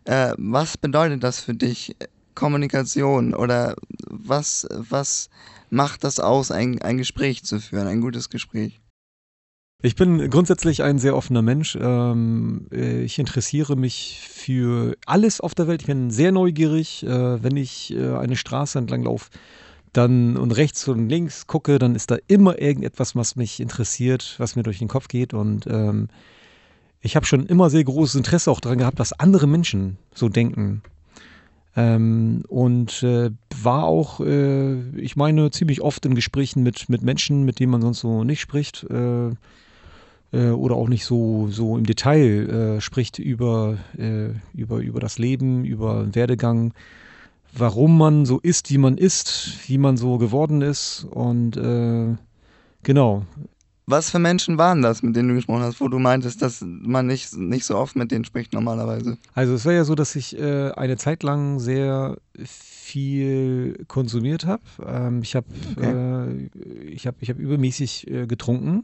Äh, 0.05 0.33
was 0.37 0.77
bedeutet 0.77 1.23
das 1.23 1.39
für 1.39 1.53
dich, 1.53 1.95
Kommunikation? 2.35 3.33
Oder 3.33 3.75
was, 4.09 4.67
was 4.71 5.29
macht 5.69 6.03
das 6.03 6.19
aus, 6.19 6.51
ein, 6.51 6.81
ein 6.81 6.97
Gespräch 6.97 7.43
zu 7.43 7.59
führen, 7.59 7.87
ein 7.87 8.01
gutes 8.01 8.29
Gespräch? 8.29 8.79
Ich 9.83 9.95
bin 9.95 10.29
grundsätzlich 10.31 10.81
ein 10.81 10.97
sehr 10.97 11.15
offener 11.15 11.43
Mensch. 11.43 11.77
Ähm, 11.79 12.67
äh, 12.71 13.03
ich 13.03 13.19
interessiere 13.19 13.75
mich 13.75 14.27
für 14.27 14.97
alles 15.05 15.39
auf 15.39 15.53
der 15.53 15.67
Welt. 15.67 15.81
Ich 15.81 15.87
bin 15.87 16.09
sehr 16.09 16.31
neugierig. 16.31 17.03
Äh, 17.03 17.43
wenn 17.43 17.55
ich 17.57 17.93
äh, 17.93 18.15
eine 18.15 18.35
Straße 18.35 18.79
entlang 18.79 19.03
laufe 19.03 19.29
dann 19.93 20.37
und 20.37 20.51
rechts 20.51 20.87
und 20.87 21.09
links 21.09 21.47
gucke, 21.47 21.79
dann 21.79 21.95
ist 21.95 22.11
da 22.11 22.17
immer 22.27 22.59
irgendetwas, 22.61 23.15
was 23.15 23.35
mich 23.35 23.59
interessiert, 23.59 24.35
was 24.37 24.55
mir 24.55 24.63
durch 24.63 24.79
den 24.79 24.87
Kopf 24.87 25.07
geht. 25.07 25.33
Und 25.33 25.65
ähm, 25.67 26.09
ich 27.01 27.15
habe 27.15 27.25
schon 27.25 27.45
immer 27.47 27.69
sehr 27.69 27.83
großes 27.83 28.15
Interesse 28.15 28.51
auch 28.51 28.59
daran 28.59 28.77
gehabt, 28.77 28.99
was 28.99 29.13
andere 29.13 29.47
Menschen 29.47 29.97
so 30.13 30.29
denken. 30.29 30.81
Ähm, 31.77 32.43
und 32.47 33.03
äh, 33.03 33.29
war 33.61 33.83
auch, 33.83 34.19
äh, 34.19 34.79
ich 34.97 35.15
meine, 35.15 35.51
ziemlich 35.51 35.81
oft 35.81 36.03
in 36.07 36.15
Gesprächen 36.15 36.63
mit, 36.63 36.89
mit 36.89 37.03
Menschen, 37.03 37.43
mit 37.43 37.59
denen 37.59 37.71
man 37.71 37.83
sonst 37.83 37.99
so 37.99 38.23
nicht 38.23 38.41
spricht 38.41 38.83
äh, 38.89 39.29
äh 40.33 40.49
oder 40.49 40.75
auch 40.75 40.89
nicht 40.89 41.05
so, 41.05 41.49
so 41.51 41.77
im 41.77 41.85
Detail 41.85 42.77
äh, 42.77 42.81
spricht 42.81 43.19
über, 43.19 43.77
äh, 43.95 44.29
über, 44.55 44.79
über 44.79 44.99
das 44.99 45.19
Leben, 45.19 45.65
über 45.65 46.15
Werdegang, 46.15 46.73
warum 47.53 47.95
man 47.95 48.25
so 48.25 48.39
ist, 48.39 48.71
wie 48.71 48.79
man 48.79 48.97
ist, 48.97 49.59
wie 49.67 49.77
man 49.77 49.97
so 49.97 50.17
geworden 50.17 50.63
ist. 50.63 51.05
Und 51.11 51.51
genau, 52.83 53.25
was 53.87 54.11
für 54.11 54.19
Menschen 54.19 54.57
waren 54.57 54.81
das, 54.81 55.01
mit 55.01 55.15
denen 55.15 55.29
du 55.29 55.35
gesprochen 55.35 55.63
hast, 55.63 55.79
wo 55.79 55.87
du 55.87 55.97
meintest, 55.97 56.41
dass 56.41 56.61
man 56.61 57.07
nicht, 57.07 57.35
nicht 57.37 57.65
so 57.65 57.77
oft 57.77 57.95
mit 57.95 58.11
denen 58.11 58.25
spricht 58.25 58.51
normalerweise? 58.53 59.17
Also 59.33 59.53
es 59.53 59.65
war 59.65 59.73
ja 59.73 59.85
so, 59.85 59.95
dass 59.95 60.15
ich 60.17 60.37
äh, 60.37 60.71
eine 60.71 60.97
Zeit 60.97 61.23
lang 61.23 61.59
sehr 61.59 62.17
viel 62.43 63.85
konsumiert 63.87 64.45
habe. 64.45 64.61
Ähm, 64.85 65.21
ich 65.21 65.35
habe 65.35 65.47
okay. 65.77 66.49
äh, 66.59 66.89
ich 66.89 67.07
hab, 67.07 67.15
ich 67.21 67.29
hab 67.29 67.39
übermäßig 67.39 68.11
äh, 68.11 68.27
getrunken 68.27 68.83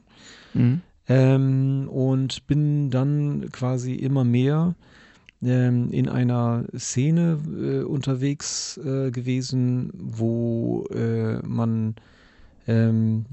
mhm. 0.54 0.82
ähm, 1.10 1.90
und 1.90 2.48
bin 2.48 2.90
dann 2.90 3.50
quasi 3.52 3.96
immer 3.96 4.24
mehr 4.24 4.74
ähm, 5.44 5.92
in 5.92 6.08
einer 6.08 6.64
Szene 6.78 7.40
äh, 7.62 7.84
unterwegs 7.84 8.78
äh, 8.78 9.12
gewesen, 9.12 9.92
wo 9.94 10.86
äh, 10.94 11.46
man 11.46 11.96
ähm, 12.68 13.26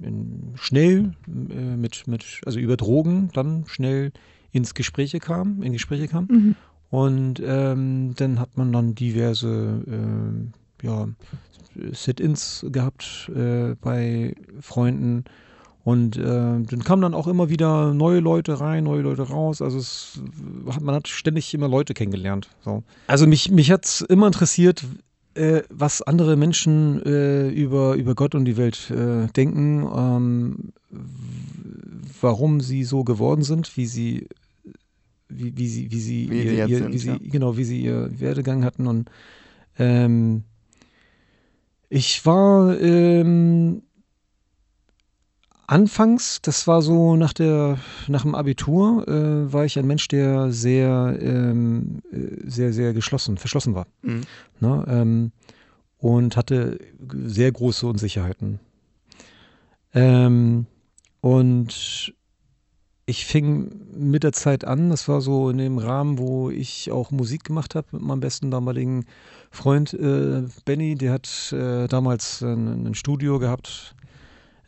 ja 0.00 0.10
schnell 0.56 1.12
äh, 1.28 1.76
mit, 1.76 2.06
mit, 2.06 2.40
also 2.46 2.58
über 2.58 2.76
Drogen 2.76 3.30
dann 3.32 3.64
schnell 3.66 4.12
ins 4.52 4.74
Gespräche 4.74 5.20
kam, 5.20 5.62
in 5.62 5.72
Gespräche 5.72 6.08
kam. 6.08 6.26
Mhm. 6.30 6.56
Und 6.90 7.40
ähm, 7.44 8.14
dann 8.16 8.40
hat 8.40 8.56
man 8.56 8.72
dann 8.72 8.94
diverse 8.96 9.84
äh, 9.86 10.86
ja, 10.86 11.08
Sit-ins 11.92 12.66
gehabt 12.70 13.30
äh, 13.34 13.76
bei 13.80 14.34
Freunden. 14.60 15.24
Und 15.82 16.16
äh, 16.16 16.22
dann 16.22 16.84
kamen 16.84 17.02
dann 17.02 17.14
auch 17.14 17.26
immer 17.26 17.48
wieder 17.48 17.94
neue 17.94 18.20
Leute 18.20 18.60
rein, 18.60 18.84
neue 18.84 19.02
Leute 19.02 19.22
raus. 19.22 19.62
Also 19.62 19.78
es, 19.78 20.20
man 20.80 20.94
hat 20.94 21.08
ständig 21.08 21.54
immer 21.54 21.68
Leute 21.68 21.94
kennengelernt. 21.94 22.48
So. 22.64 22.82
Also 23.06 23.26
mich, 23.26 23.50
mich 23.50 23.70
hat 23.70 23.86
es 23.86 24.00
immer 24.02 24.26
interessiert, 24.26 24.84
äh, 25.34 25.62
was 25.70 26.02
andere 26.02 26.36
Menschen 26.36 27.02
äh, 27.04 27.48
über, 27.48 27.94
über 27.94 28.14
Gott 28.14 28.34
und 28.34 28.44
die 28.44 28.56
Welt 28.56 28.90
äh, 28.90 29.26
denken, 29.28 29.88
ähm, 29.94 30.72
warum 32.20 32.60
sie 32.60 32.84
so 32.84 33.04
geworden 33.04 33.42
sind, 33.42 33.76
wie 33.76 33.86
sie, 33.86 34.28
wie, 35.28 35.56
wie 35.56 35.68
sie, 35.68 35.90
wie 35.92 36.00
sie, 36.00 36.30
wie 36.30 36.42
ihr, 36.42 36.66
ihr, 36.66 36.78
sind, 36.78 36.92
wie 36.92 36.98
sie 36.98 37.10
ja. 37.10 37.18
genau, 37.22 37.56
wie 37.56 37.64
sie 37.64 37.80
ihr 37.80 38.10
Werdegang 38.18 38.64
hatten. 38.64 38.86
Und 38.86 39.10
ähm, 39.78 40.44
ich 41.88 42.24
war 42.26 42.78
ähm, 42.80 43.82
Anfangs, 45.70 46.42
das 46.42 46.66
war 46.66 46.82
so 46.82 47.14
nach 47.14 47.32
der 47.32 47.78
nach 48.08 48.22
dem 48.22 48.34
Abitur, 48.34 49.06
äh, 49.06 49.52
war 49.52 49.64
ich 49.64 49.78
ein 49.78 49.86
Mensch, 49.86 50.08
der 50.08 50.50
sehr 50.50 51.16
ähm, 51.20 52.02
äh, 52.10 52.50
sehr 52.50 52.72
sehr 52.72 52.92
geschlossen, 52.92 53.38
verschlossen 53.38 53.76
war, 53.76 53.86
mhm. 54.02 54.22
ne, 54.58 54.84
ähm, 54.88 55.32
und 55.98 56.36
hatte 56.36 56.80
sehr 57.12 57.52
große 57.52 57.86
Unsicherheiten. 57.86 58.58
Ähm, 59.94 60.66
und 61.20 62.14
ich 63.06 63.24
fing 63.24 63.70
mit 63.94 64.24
der 64.24 64.32
Zeit 64.32 64.64
an, 64.64 64.90
das 64.90 65.06
war 65.06 65.20
so 65.20 65.50
in 65.50 65.58
dem 65.58 65.78
Rahmen, 65.78 66.18
wo 66.18 66.50
ich 66.50 66.90
auch 66.90 67.12
Musik 67.12 67.44
gemacht 67.44 67.76
habe 67.76 67.86
mit 67.92 68.02
meinem 68.02 68.18
besten 68.18 68.50
damaligen 68.50 69.04
Freund 69.52 69.94
äh, 69.94 70.42
Benny, 70.64 70.96
der 70.96 71.12
hat 71.12 71.52
äh, 71.52 71.86
damals 71.86 72.42
ein, 72.42 72.88
ein 72.88 72.94
Studio 72.96 73.38
gehabt 73.38 73.94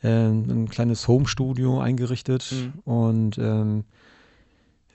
ein 0.09 0.69
kleines 0.69 1.07
Home-Studio 1.07 1.81
eingerichtet 1.81 2.53
mhm. 2.53 2.93
und 2.93 3.39
ähm, 3.39 3.85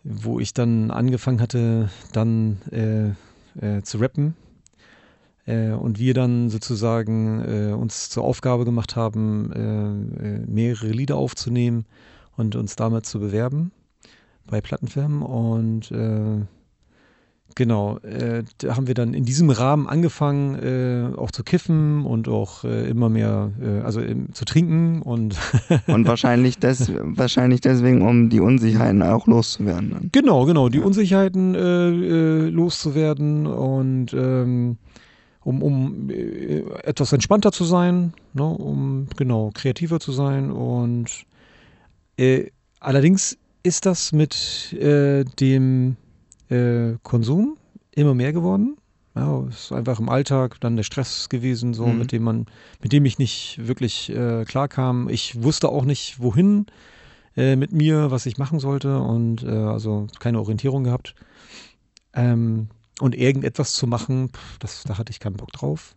wo 0.03 0.39
ich 0.39 0.53
dann 0.53 0.91
angefangen 0.91 1.41
hatte, 1.41 1.89
dann 2.13 2.61
äh, 2.71 3.09
äh, 3.59 3.81
zu 3.83 3.97
rappen. 3.97 4.35
Äh, 5.45 5.71
und 5.71 5.97
wir 5.97 6.13
dann 6.13 6.49
sozusagen 6.49 7.41
äh, 7.41 7.73
uns 7.73 8.09
zur 8.09 8.23
Aufgabe 8.23 8.65
gemacht 8.65 8.95
haben, 8.95 9.51
äh, 9.53 10.39
mehrere 10.49 10.89
Lieder 10.89 11.15
aufzunehmen 11.15 11.85
und 12.35 12.55
uns 12.55 12.75
damit 12.75 13.05
zu 13.05 13.19
bewerben 13.19 13.71
bei 14.45 14.61
Plattenfirmen. 14.61 15.23
Und 15.23 15.91
Genau, 17.56 17.98
äh, 18.00 18.44
da 18.60 18.75
haben 18.75 18.86
wir 18.86 18.94
dann 18.94 19.16
in 19.16 19.25
diesem 19.25 19.50
Rahmen 19.50 19.88
angefangen, 19.88 20.56
äh, 20.56 21.18
auch 21.18 21.32
zu 21.32 21.44
kiffen 21.44 22.06
und 22.06 22.27
auch 22.27 22.63
äh, 22.63 22.88
immer 22.88 23.10
mehr, 23.10 23.51
äh, 23.60 23.82
also 23.82 24.01
zu 24.34 24.46
trinken 24.46 25.01
und. 25.01 25.36
und 25.88 26.08
wahrscheinlich, 26.08 26.60
des, 26.60 26.92
wahrscheinlich 26.94 27.62
deswegen, 27.62 28.04
um 28.04 28.30
die 28.30 28.42
Unsicherheiten 28.42 29.01
auch 29.01 29.25
loszuwerden. 29.25 29.89
Dann. 29.89 30.10
Genau, 30.12 30.46
genau, 30.46 30.70
die 30.70 30.77
ja. 30.77 30.86
Unsicherheiten 30.86 31.56
äh, 31.56 31.60
äh, 31.60 32.50
loszuwerden 32.50 33.48
und. 33.48 34.13
Ähm, 34.13 34.77
um, 35.44 35.63
um 35.63 36.10
etwas 36.84 37.13
entspannter 37.13 37.54
zu 37.54 37.63
sein, 37.63 38.12
ne, 38.34 38.44
um 38.44 39.08
genau 39.16 39.51
kreativer 39.54 39.98
zu 40.01 40.12
sein. 40.12 40.51
Und 40.51 41.24
äh, 42.18 42.48
allerdings 42.82 43.38
ist 43.63 43.86
das 43.86 44.12
mit 44.12 44.75
dem 45.39 45.96
äh, 46.50 46.98
Konsum 47.04 47.58
immer 47.92 48.13
mehr 48.13 48.34
geworden. 48.34 48.77
Ja, 49.16 49.44
es 49.50 49.66
ist 49.66 49.72
einfach 49.72 50.00
im 50.00 50.10
Alltag 50.10 50.60
dann 50.62 50.75
der 50.75 50.84
Stress 50.84 51.27
gewesen, 51.30 51.74
so 51.74 51.88
Mhm. 51.88 51.98
mit 52.00 52.12
dem 52.12 52.24
man, 52.24 52.46
mit 52.82 52.92
dem 52.94 53.04
ich 53.06 53.18
nicht 53.18 53.60
wirklich 53.68 54.10
äh, 54.10 54.46
klarkam. 54.46 55.10
Ich 55.10 55.42
wusste 55.42 55.70
auch 55.70 55.86
nicht, 55.86 56.20
wohin 56.22 56.68
äh, 57.36 57.56
mit 57.56 57.72
mir, 57.72 58.12
was 58.12 58.27
ich 58.27 58.38
machen 58.38 58.60
sollte 58.60 59.00
und 59.00 59.44
äh, 59.44 59.48
also 59.50 60.06
keine 60.20 60.39
Orientierung 60.39 60.84
gehabt. 60.84 61.16
Ähm, 62.13 62.68
und 63.00 63.16
irgendetwas 63.16 63.74
zu 63.74 63.86
machen, 63.88 64.32
das, 64.60 64.84
da 64.84 64.98
hatte 64.98 65.12
ich 65.12 65.20
keinen 65.20 65.38
Bock 65.38 65.51
drauf. 65.51 65.96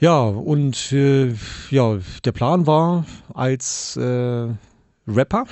Ja, 0.00 0.22
und 0.22 0.92
äh, 0.92 1.32
ja, 1.70 1.98
der 2.24 2.32
Plan 2.32 2.66
war, 2.66 3.06
als 3.32 3.96
äh, 3.96 4.48
Rapper 5.06 5.44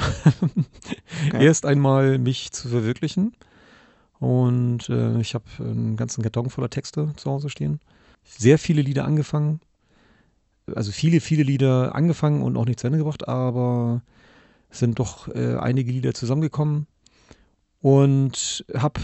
Okay. 1.29 1.45
erst 1.45 1.67
einmal 1.67 2.19
mich 2.19 2.53
zu 2.53 2.69
verwirklichen. 2.69 3.35
Und 4.19 4.89
äh, 4.89 5.21
ich 5.21 5.35
habe 5.35 5.45
einen 5.59 5.97
ganzen 5.97 6.23
Karton 6.23 6.51
voller 6.51 6.71
Texte 6.71 7.13
zu 7.17 7.31
Hause 7.31 7.49
stehen. 7.49 7.81
Sehr 8.25 8.59
viele 8.59 8.83
Lieder 8.83 9.05
angefangen. 9.05 9.61
Also 10.75 10.93
viele, 10.93 11.21
viele 11.21 11.43
Lieder 11.43 11.95
angefangen 11.95 12.43
und 12.43 12.57
auch 12.57 12.65
nicht 12.65 12.81
zu 12.81 12.87
Ende 12.87 12.99
gebracht, 12.99 13.27
aber 13.29 14.03
es 14.71 14.79
sind 14.79 14.99
doch 14.99 15.29
äh, 15.29 15.57
einige 15.57 15.91
Lieder 15.91 16.15
zusammengekommen. 16.15 16.87
Und 17.81 18.65
habe 18.77 19.01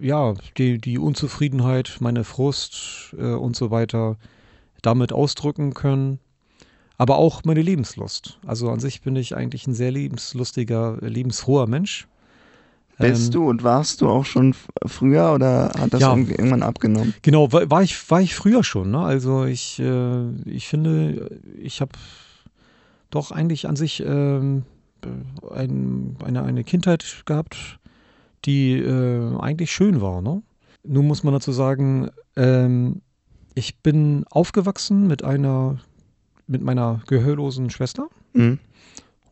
ja 0.00 0.34
die, 0.56 0.78
die 0.78 0.98
Unzufriedenheit, 0.98 1.96
meine 2.00 2.22
Frust 2.24 3.14
äh, 3.18 3.32
und 3.32 3.56
so 3.56 3.70
weiter 3.70 4.16
damit 4.82 5.12
ausdrücken 5.12 5.74
können. 5.74 6.20
Aber 7.00 7.16
auch 7.16 7.44
meine 7.44 7.62
Lebenslust. 7.62 8.38
Also 8.46 8.68
an 8.68 8.78
sich 8.78 9.00
bin 9.00 9.16
ich 9.16 9.34
eigentlich 9.34 9.66
ein 9.66 9.72
sehr 9.72 9.90
lebenslustiger, 9.90 10.98
lebensfroher 11.00 11.66
Mensch. 11.66 12.06
Bist 12.98 13.28
Ähm, 13.28 13.30
du 13.30 13.48
und 13.48 13.62
warst 13.64 14.02
du 14.02 14.08
auch 14.10 14.26
schon 14.26 14.54
früher 14.84 15.32
oder 15.32 15.72
hat 15.78 15.94
das 15.94 16.02
Ja. 16.02 16.10
irgendwie 16.10 16.32
irgendwann 16.32 16.62
abgenommen? 16.62 17.14
Genau, 17.22 17.50
war, 17.52 17.82
ich, 17.82 18.10
war 18.10 18.20
ich 18.20 18.34
früher 18.34 18.62
schon. 18.62 18.90
Ne? 18.90 18.98
Also 19.00 19.46
ich, 19.46 19.78
äh, 19.78 20.30
ich 20.44 20.68
finde, 20.68 21.40
ich 21.58 21.80
habe 21.80 21.92
doch 23.08 23.30
eigentlich 23.30 23.66
an 23.66 23.76
sich 23.76 24.04
ähm, 24.06 24.64
äh, 25.02 25.54
ein, 25.54 26.18
eine, 26.22 26.42
eine 26.42 26.64
Kindheit 26.64 27.22
gehabt, 27.24 27.78
die 28.44 28.74
äh, 28.74 29.38
eigentlich 29.38 29.72
schön 29.72 30.02
war. 30.02 30.20
Ne? 30.20 30.42
Nun 30.84 31.06
muss 31.06 31.24
man 31.24 31.32
dazu 31.32 31.52
sagen, 31.52 32.10
ähm, 32.36 33.00
ich 33.54 33.78
bin 33.78 34.26
aufgewachsen 34.30 35.06
mit 35.06 35.24
einer, 35.24 35.78
mit 36.50 36.62
meiner 36.62 37.00
gehörlosen 37.06 37.70
Schwester 37.70 38.08
Mhm. 38.34 38.58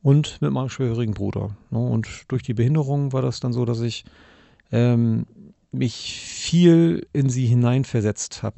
und 0.03 0.41
mit 0.41 0.51
meinem 0.53 0.69
schwerhörigen 0.69 1.15
Bruder. 1.15 1.51
Ne? 1.71 1.79
Und 1.79 2.09
durch 2.29 2.43
die 2.43 2.55
Behinderung 2.55 3.13
war 3.13 3.23
das 3.23 3.41
dann 3.41 3.53
so, 3.53 3.65
dass 3.65 3.81
ich 3.81 4.05
ähm, 4.73 5.27
mich 5.73 6.21
viel 6.23 7.07
in 7.13 7.29
sie 7.29 7.47
hineinversetzt 7.47 8.43
habe. 8.43 8.57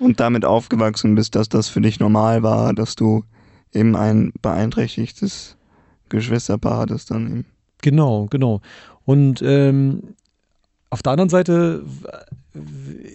Und 0.00 0.18
damit 0.20 0.44
aufgewachsen 0.44 1.14
bist, 1.14 1.34
dass 1.36 1.48
das 1.48 1.68
für 1.68 1.80
dich 1.80 2.00
normal 2.00 2.42
war, 2.42 2.74
dass 2.74 2.96
du 2.96 3.22
eben 3.72 3.94
ein 3.96 4.32
beeinträchtigtes 4.42 5.56
Geschwisterpaar 6.08 6.78
hattest 6.78 7.10
dann 7.10 7.26
eben. 7.30 7.46
Genau, 7.82 8.26
genau. 8.30 8.60
Und 9.04 9.42
ähm, 9.42 10.14
auf 10.90 11.02
der 11.02 11.12
anderen 11.12 11.28
Seite 11.28 11.84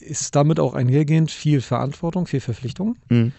ist 0.01 0.35
damit 0.35 0.59
auch 0.59 0.73
einhergehend 0.73 1.31
viel 1.31 1.61
Verantwortung, 1.61 2.27
viel 2.27 2.41
Verpflichtung, 2.41 2.95
Mhm. 3.09 3.31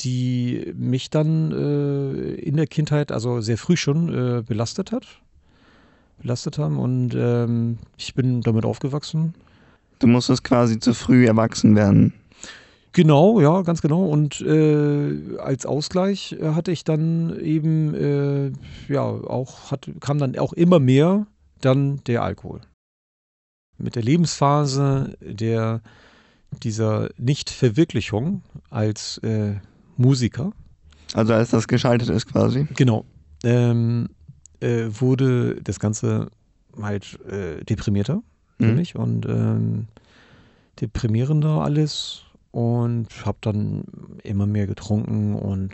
Die 0.00 0.72
mich 0.76 1.10
dann 1.10 1.52
äh, 1.52 2.34
in 2.34 2.56
der 2.56 2.66
Kindheit, 2.66 3.12
also 3.12 3.40
sehr 3.40 3.58
früh 3.58 3.76
schon, 3.76 4.08
äh, 4.08 4.42
belastet 4.42 4.92
hat. 4.92 5.06
Belastet 6.20 6.58
haben 6.58 6.78
und 6.78 7.14
ähm, 7.16 7.78
ich 7.96 8.14
bin 8.14 8.42
damit 8.42 8.64
aufgewachsen. 8.64 9.34
Du 9.98 10.06
musstest 10.06 10.44
quasi 10.44 10.78
zu 10.78 10.94
früh 10.94 11.26
erwachsen 11.26 11.74
werden. 11.74 12.12
Genau, 12.92 13.40
ja, 13.40 13.62
ganz 13.62 13.80
genau. 13.80 14.04
Und 14.04 14.40
äh, 14.42 15.38
als 15.38 15.64
Ausgleich 15.64 16.36
hatte 16.42 16.72
ich 16.72 16.84
dann 16.84 17.38
eben, 17.40 17.94
äh, 17.94 18.52
ja, 18.92 19.02
auch, 19.02 19.70
hat, 19.70 19.88
kam 20.00 20.18
dann 20.18 20.36
auch 20.38 20.52
immer 20.52 20.78
mehr 20.78 21.26
dann 21.60 22.02
der 22.06 22.22
Alkohol. 22.22 22.60
Mit 23.78 23.96
der 23.96 24.02
Lebensphase 24.02 25.16
der, 25.20 25.80
dieser 26.62 27.08
Nichtverwirklichung 27.18 28.42
als 28.70 29.18
äh, 29.18 29.56
Musiker, 29.96 30.52
Also 31.14 31.34
als 31.34 31.50
das 31.50 31.68
geschaltet 31.68 32.08
ist 32.08 32.26
quasi. 32.26 32.66
genau, 32.74 33.04
ähm, 33.44 34.08
äh, 34.60 34.86
wurde 34.90 35.56
das 35.62 35.78
Ganze 35.80 36.28
halt 36.80 37.18
äh, 37.28 37.62
deprimierter 37.64 38.22
für 38.58 38.66
Mhm. 38.66 38.74
mich 38.74 38.94
und 38.96 39.26
ähm, 39.26 39.86
deprimierender 40.80 41.60
alles 41.62 42.22
und 42.50 43.08
habe 43.26 43.38
dann 43.40 43.84
immer 44.22 44.46
mehr 44.46 44.66
getrunken 44.66 45.34
und 45.34 45.72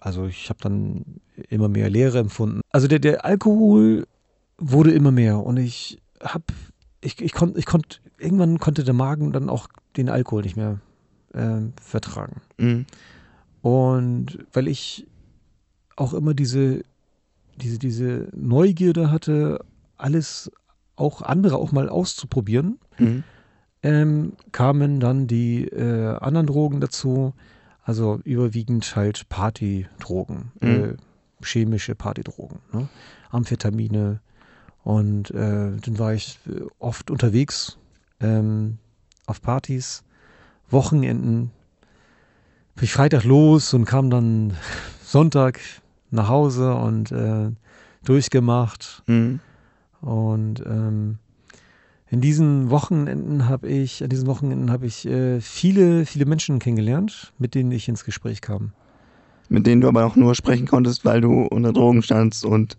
also 0.00 0.26
ich 0.26 0.48
habe 0.48 0.58
dann 0.62 1.20
immer 1.48 1.68
mehr 1.68 1.90
Leere 1.90 2.18
empfunden. 2.18 2.60
Also 2.70 2.86
der, 2.86 2.98
der 2.98 3.24
Alkohol 3.24 4.06
wurde 4.58 4.92
immer 4.92 5.10
mehr 5.10 5.38
und 5.40 5.56
ich 5.58 5.98
habe, 6.22 6.44
ich, 7.00 7.20
ich 7.20 7.32
konnte, 7.32 7.58
ich 7.58 7.66
konnte, 7.66 7.98
irgendwann 8.18 8.58
konnte 8.58 8.84
der 8.84 8.94
Magen 8.94 9.32
dann 9.32 9.48
auch 9.50 9.68
den 9.96 10.08
Alkohol 10.08 10.42
nicht 10.42 10.56
mehr 10.56 10.80
ähm, 11.34 11.72
vertragen. 11.80 12.40
Mhm. 12.58 12.86
Und 13.62 14.38
weil 14.52 14.68
ich 14.68 15.06
auch 15.96 16.14
immer 16.14 16.34
diese, 16.34 16.82
diese, 17.56 17.78
diese 17.78 18.28
Neugierde 18.34 19.10
hatte, 19.10 19.64
alles 19.96 20.50
auch 20.96 21.22
andere 21.22 21.56
auch 21.56 21.72
mal 21.72 21.88
auszuprobieren, 21.88 22.78
Mhm. 22.98 23.24
ähm, 23.82 24.32
kamen 24.52 25.00
dann 25.00 25.26
die 25.26 25.64
äh, 25.68 26.16
anderen 26.16 26.46
Drogen 26.46 26.80
dazu, 26.80 27.34
also 27.82 28.20
überwiegend 28.24 28.96
halt 28.96 29.28
Partydrogen, 29.28 30.52
Mhm. 30.60 30.68
äh, 30.68 30.96
chemische 31.44 31.94
Partydrogen, 31.94 32.58
ne? 32.72 32.88
Amphetamine. 33.30 34.20
Und 34.82 35.30
äh, 35.32 35.72
dann 35.76 35.98
war 35.98 36.14
ich 36.14 36.38
äh, 36.46 36.62
oft 36.78 37.10
unterwegs 37.10 37.76
ähm, 38.20 38.78
auf 39.26 39.42
Partys, 39.42 40.04
Wochenenden. 40.70 41.50
Bin 42.74 42.84
ich 42.84 42.92
Freitag 42.92 43.24
los 43.24 43.74
und 43.74 43.84
kam 43.84 44.10
dann 44.10 44.56
Sonntag 45.02 45.60
nach 46.10 46.28
Hause 46.28 46.74
und 46.74 47.12
äh, 47.12 47.50
durchgemacht. 48.04 49.02
Mhm. 49.06 49.40
Und 50.00 50.62
ähm, 50.66 51.18
in 52.08 52.20
diesen 52.20 52.70
Wochenenden 52.70 53.48
habe 53.48 53.68
ich, 53.68 54.02
an 54.02 54.08
diesen 54.08 54.26
Wochenenden 54.26 54.70
habe 54.70 54.86
ich 54.86 55.06
äh, 55.06 55.40
viele, 55.40 56.06
viele 56.06 56.24
Menschen 56.24 56.58
kennengelernt, 56.58 57.32
mit 57.38 57.54
denen 57.54 57.72
ich 57.72 57.88
ins 57.88 58.04
Gespräch 58.04 58.40
kam. 58.40 58.72
Mit 59.48 59.66
denen 59.66 59.80
du 59.80 59.88
aber 59.88 60.04
auch 60.04 60.16
nur 60.16 60.34
sprechen 60.34 60.66
konntest, 60.66 61.04
weil 61.04 61.20
du 61.20 61.42
unter 61.42 61.72
Drogen 61.72 62.02
standst 62.02 62.44
und 62.44 62.76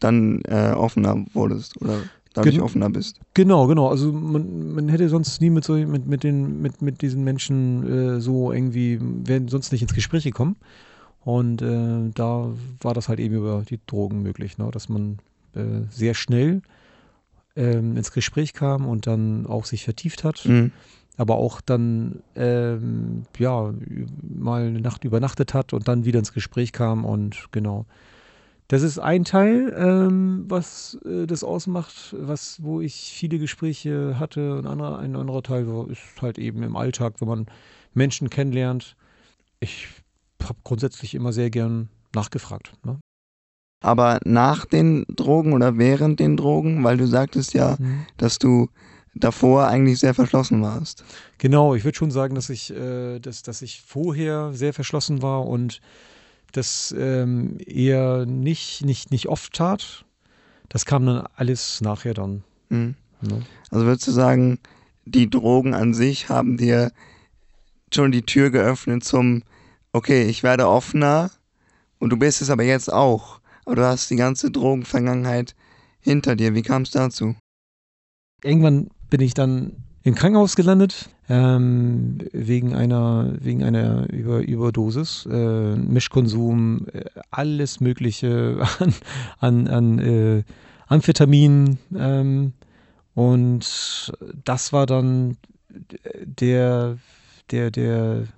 dann 0.00 0.42
äh, 0.42 0.72
offener 0.72 1.24
wurdest 1.32 1.80
oder 1.80 2.00
dadurch 2.36 2.54
Gen- 2.56 2.64
offener 2.64 2.90
bist. 2.90 3.20
Genau, 3.34 3.66
genau. 3.66 3.88
Also 3.88 4.12
man, 4.12 4.72
man 4.74 4.88
hätte 4.88 5.08
sonst 5.08 5.40
nie 5.40 5.50
mit, 5.50 5.64
so, 5.64 5.74
mit, 5.74 6.06
mit, 6.06 6.22
den, 6.22 6.60
mit, 6.62 6.82
mit 6.82 7.02
diesen 7.02 7.24
Menschen 7.24 8.16
äh, 8.16 8.20
so 8.20 8.52
irgendwie, 8.52 8.98
wären 9.00 9.48
sonst 9.48 9.72
nicht 9.72 9.82
ins 9.82 9.94
Gespräch 9.94 10.24
gekommen. 10.24 10.56
Und 11.24 11.60
äh, 11.62 12.10
da 12.14 12.50
war 12.80 12.94
das 12.94 13.08
halt 13.08 13.18
eben 13.18 13.34
über 13.34 13.64
die 13.68 13.80
Drogen 13.86 14.22
möglich, 14.22 14.58
ne? 14.58 14.70
dass 14.70 14.88
man 14.88 15.18
äh, 15.54 15.82
sehr 15.90 16.14
schnell 16.14 16.62
ähm, 17.56 17.96
ins 17.96 18.12
Gespräch 18.12 18.52
kam 18.52 18.86
und 18.86 19.06
dann 19.06 19.46
auch 19.46 19.64
sich 19.64 19.84
vertieft 19.84 20.22
hat. 20.22 20.44
Mhm. 20.44 20.70
aber 21.16 21.36
auch 21.36 21.60
dann 21.62 22.20
ähm, 22.34 23.22
ja 23.38 23.72
mal 24.22 24.66
eine 24.66 24.80
Nacht 24.80 25.04
übernachtet 25.04 25.54
hat 25.54 25.72
und 25.72 25.88
dann 25.88 26.04
wieder 26.04 26.18
ins 26.18 26.34
Gespräch 26.34 26.72
kam 26.72 27.04
und 27.06 27.46
genau. 27.52 27.86
Das 28.68 28.82
ist 28.82 28.98
ein 28.98 29.24
Teil, 29.24 29.72
ähm, 29.78 30.44
was 30.48 30.98
äh, 31.04 31.26
das 31.26 31.44
ausmacht, 31.44 32.14
was 32.18 32.62
wo 32.62 32.80
ich 32.80 33.12
viele 33.16 33.38
Gespräche 33.38 34.18
hatte. 34.18 34.58
Ein 34.58 34.66
anderer, 34.66 34.98
ein 34.98 35.14
anderer 35.14 35.42
Teil 35.42 35.68
war- 35.68 35.88
ist 35.88 36.00
halt 36.20 36.38
eben 36.38 36.62
im 36.62 36.76
Alltag, 36.76 37.14
wenn 37.20 37.28
man 37.28 37.46
Menschen 37.94 38.28
kennenlernt. 38.28 38.96
Ich 39.60 39.88
habe 40.42 40.58
grundsätzlich 40.64 41.14
immer 41.14 41.32
sehr 41.32 41.50
gern 41.50 41.88
nachgefragt. 42.14 42.72
Ne? 42.84 42.98
Aber 43.84 44.18
nach 44.24 44.64
den 44.64 45.04
Drogen 45.08 45.52
oder 45.52 45.78
während 45.78 46.18
den 46.18 46.36
Drogen, 46.36 46.82
weil 46.82 46.96
du 46.96 47.06
sagtest 47.06 47.54
ja, 47.54 47.76
dass 48.16 48.38
du 48.38 48.68
davor 49.14 49.68
eigentlich 49.68 49.98
sehr 49.98 50.14
verschlossen 50.14 50.60
warst. 50.60 51.04
Genau, 51.38 51.74
ich 51.74 51.84
würde 51.84 51.96
schon 51.96 52.10
sagen, 52.10 52.34
dass 52.34 52.50
ich, 52.50 52.70
äh, 52.74 53.20
dass, 53.20 53.42
dass 53.42 53.62
ich 53.62 53.82
vorher 53.82 54.52
sehr 54.52 54.72
verschlossen 54.72 55.22
war 55.22 55.46
und 55.46 55.80
das 56.52 56.94
ähm, 56.96 57.58
eher 57.58 58.26
nicht, 58.26 58.84
nicht, 58.84 59.10
nicht 59.10 59.28
oft 59.28 59.52
tat. 59.52 60.04
Das 60.68 60.84
kam 60.84 61.06
dann 61.06 61.26
alles 61.34 61.80
nachher 61.80 62.14
dann. 62.14 62.44
Mhm. 62.68 62.94
Ne? 63.20 63.42
Also 63.70 63.86
würdest 63.86 64.06
du 64.08 64.12
sagen, 64.12 64.58
die 65.04 65.30
Drogen 65.30 65.74
an 65.74 65.94
sich 65.94 66.28
haben 66.28 66.56
dir 66.56 66.92
schon 67.94 68.12
die 68.12 68.22
Tür 68.22 68.50
geöffnet 68.50 69.04
zum, 69.04 69.42
okay, 69.92 70.24
ich 70.24 70.42
werde 70.42 70.68
offener 70.68 71.30
und 71.98 72.10
du 72.10 72.16
bist 72.16 72.42
es 72.42 72.50
aber 72.50 72.64
jetzt 72.64 72.92
auch. 72.92 73.40
Aber 73.64 73.76
du 73.76 73.84
hast 73.84 74.10
die 74.10 74.16
ganze 74.16 74.50
Drogenvergangenheit 74.50 75.54
hinter 76.00 76.36
dir. 76.36 76.54
Wie 76.54 76.62
kam 76.62 76.82
es 76.82 76.90
dazu? 76.90 77.34
Irgendwann 78.42 78.90
bin 79.10 79.20
ich 79.20 79.34
dann 79.34 79.84
im 80.06 80.14
Krankenhaus 80.14 80.54
gelandet, 80.54 81.08
ähm, 81.28 82.18
wegen 82.32 82.76
einer, 82.76 83.34
wegen 83.40 83.64
einer 83.64 84.08
Über 84.12 84.38
Überdosis, 84.38 85.26
äh, 85.28 85.74
Mischkonsum, 85.74 86.86
äh, 86.92 87.06
alles 87.32 87.80
Mögliche 87.80 88.64
an, 88.78 88.94
an, 89.40 89.66
an 89.66 89.98
äh, 89.98 90.42
Amphetamin. 90.86 91.78
Ähm, 91.92 92.52
und 93.16 94.12
das 94.44 94.72
war 94.72 94.86
dann 94.86 95.38
der, 96.24 96.98
der, 97.50 97.72
der 97.72 98.28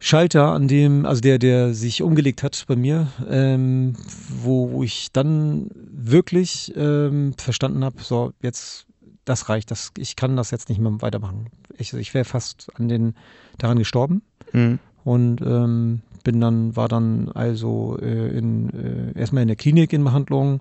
Schalter, 0.00 0.48
an 0.48 0.66
dem, 0.66 1.06
also 1.06 1.20
der, 1.20 1.38
der 1.38 1.74
sich 1.74 2.02
umgelegt 2.02 2.42
hat 2.42 2.64
bei 2.66 2.74
mir, 2.74 3.06
ähm, 3.30 3.94
wo, 4.42 4.72
wo 4.72 4.82
ich 4.82 5.12
dann 5.12 5.70
wirklich 5.76 6.72
ähm, 6.74 7.34
verstanden 7.38 7.84
habe, 7.84 8.02
so 8.02 8.32
jetzt, 8.42 8.88
das 9.28 9.48
reicht, 9.48 9.70
das, 9.70 9.92
ich 9.98 10.16
kann 10.16 10.36
das 10.36 10.50
jetzt 10.50 10.68
nicht 10.68 10.80
mehr 10.80 11.00
weitermachen. 11.00 11.50
Ich, 11.76 11.92
ich 11.92 12.14
wäre 12.14 12.24
fast 12.24 12.68
an 12.76 12.88
den, 12.88 13.14
daran 13.58 13.78
gestorben 13.78 14.22
mhm. 14.52 14.78
und 15.04 15.40
ähm, 15.42 16.02
bin 16.24 16.40
dann, 16.40 16.76
war 16.76 16.88
dann 16.88 17.28
also 17.30 17.98
äh, 18.00 18.36
in, 18.36 18.70
äh, 19.14 19.18
erstmal 19.18 19.42
in 19.42 19.48
der 19.48 19.56
Klinik 19.56 19.92
in 19.92 20.04
Behandlung 20.04 20.60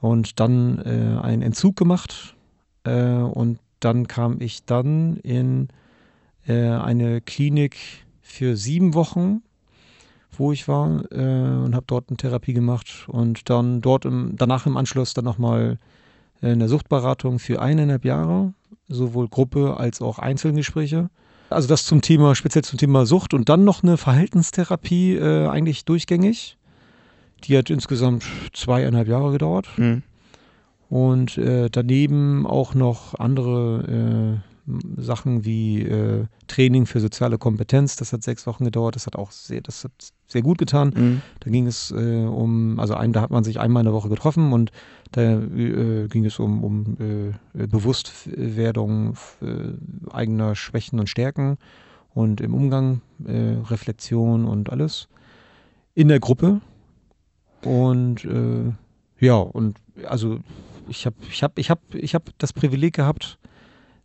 und 0.00 0.38
dann 0.40 0.78
äh, 0.78 1.20
einen 1.20 1.42
Entzug 1.42 1.76
gemacht 1.76 2.36
äh, 2.84 3.12
und 3.12 3.58
dann 3.80 4.06
kam 4.08 4.40
ich 4.40 4.64
dann 4.64 5.16
in 5.18 5.68
äh, 6.46 6.68
eine 6.68 7.20
Klinik 7.20 7.76
für 8.20 8.56
sieben 8.56 8.94
Wochen, 8.94 9.42
wo 10.36 10.52
ich 10.52 10.68
war 10.68 11.10
äh, 11.10 11.64
und 11.64 11.74
habe 11.74 11.84
dort 11.86 12.10
eine 12.10 12.16
Therapie 12.16 12.52
gemacht 12.52 13.06
und 13.08 13.48
dann 13.50 13.80
dort 13.80 14.04
im, 14.04 14.34
danach 14.36 14.66
im 14.66 14.76
Anschluss 14.76 15.14
dann 15.14 15.24
nochmal 15.24 15.78
äh, 16.42 16.50
eine 16.50 16.68
Suchtberatung 16.68 17.38
für 17.38 17.60
eineinhalb 17.60 18.04
Jahre, 18.04 18.52
sowohl 18.88 19.28
Gruppe 19.28 19.76
als 19.76 20.00
auch 20.00 20.18
Einzelgespräche. 20.18 21.10
Also 21.50 21.68
das 21.68 21.84
zum 21.84 22.02
Thema, 22.02 22.34
speziell 22.34 22.64
zum 22.64 22.78
Thema 22.78 23.06
Sucht 23.06 23.32
und 23.32 23.48
dann 23.48 23.64
noch 23.64 23.82
eine 23.82 23.96
Verhaltenstherapie 23.96 25.16
äh, 25.16 25.46
eigentlich 25.48 25.84
durchgängig. 25.84 26.58
Die 27.44 27.56
hat 27.56 27.70
insgesamt 27.70 28.24
zweieinhalb 28.52 29.08
Jahre 29.08 29.32
gedauert. 29.32 29.68
Mhm. 29.76 30.02
Und 30.90 31.38
äh, 31.38 31.68
daneben 31.70 32.46
auch 32.46 32.74
noch 32.74 33.14
andere 33.14 34.40
äh, 34.42 34.47
Sachen 34.96 35.44
wie 35.44 35.82
äh, 35.82 36.26
Training 36.46 36.86
für 36.86 37.00
soziale 37.00 37.38
Kompetenz, 37.38 37.96
das 37.96 38.12
hat 38.12 38.22
sechs 38.22 38.46
Wochen 38.46 38.64
gedauert, 38.64 38.96
das 38.96 39.06
hat 39.06 39.16
auch 39.16 39.30
sehr, 39.30 39.60
das 39.60 39.84
hat 39.84 39.92
sehr 40.26 40.42
gut 40.42 40.58
getan. 40.58 40.92
Mhm. 40.94 41.22
Da 41.40 41.50
ging 41.50 41.66
es 41.66 41.90
äh, 41.90 42.24
um, 42.24 42.78
also 42.78 42.94
ein, 42.94 43.12
da 43.12 43.20
hat 43.20 43.30
man 43.30 43.44
sich 43.44 43.58
einmal 43.58 43.82
in 43.82 43.86
der 43.86 43.94
Woche 43.94 44.08
getroffen 44.08 44.52
und 44.52 44.70
da 45.12 45.22
äh, 45.22 46.08
ging 46.08 46.24
es 46.24 46.38
um, 46.38 46.62
um 46.62 46.96
äh, 47.00 47.66
Bewusstwerdung 47.66 49.14
äh, 49.40 50.12
eigener 50.12 50.54
Schwächen 50.54 51.00
und 51.00 51.08
Stärken 51.08 51.56
und 52.14 52.40
im 52.40 52.54
Umgang, 52.54 53.00
äh, 53.26 53.56
Reflexion 53.70 54.44
und 54.44 54.70
alles 54.70 55.08
in 55.94 56.08
der 56.08 56.20
Gruppe. 56.20 56.60
Und 57.62 58.24
ja, 59.18 59.34
und 59.34 59.78
also 60.06 60.38
ich 60.88 61.06
habe 61.06 61.16
ich 61.28 61.42
hab, 61.42 61.58
ich 61.58 61.70
hab, 61.70 61.80
ich 61.92 62.14
hab 62.14 62.30
das 62.38 62.52
Privileg 62.52 62.94
gehabt, 62.94 63.38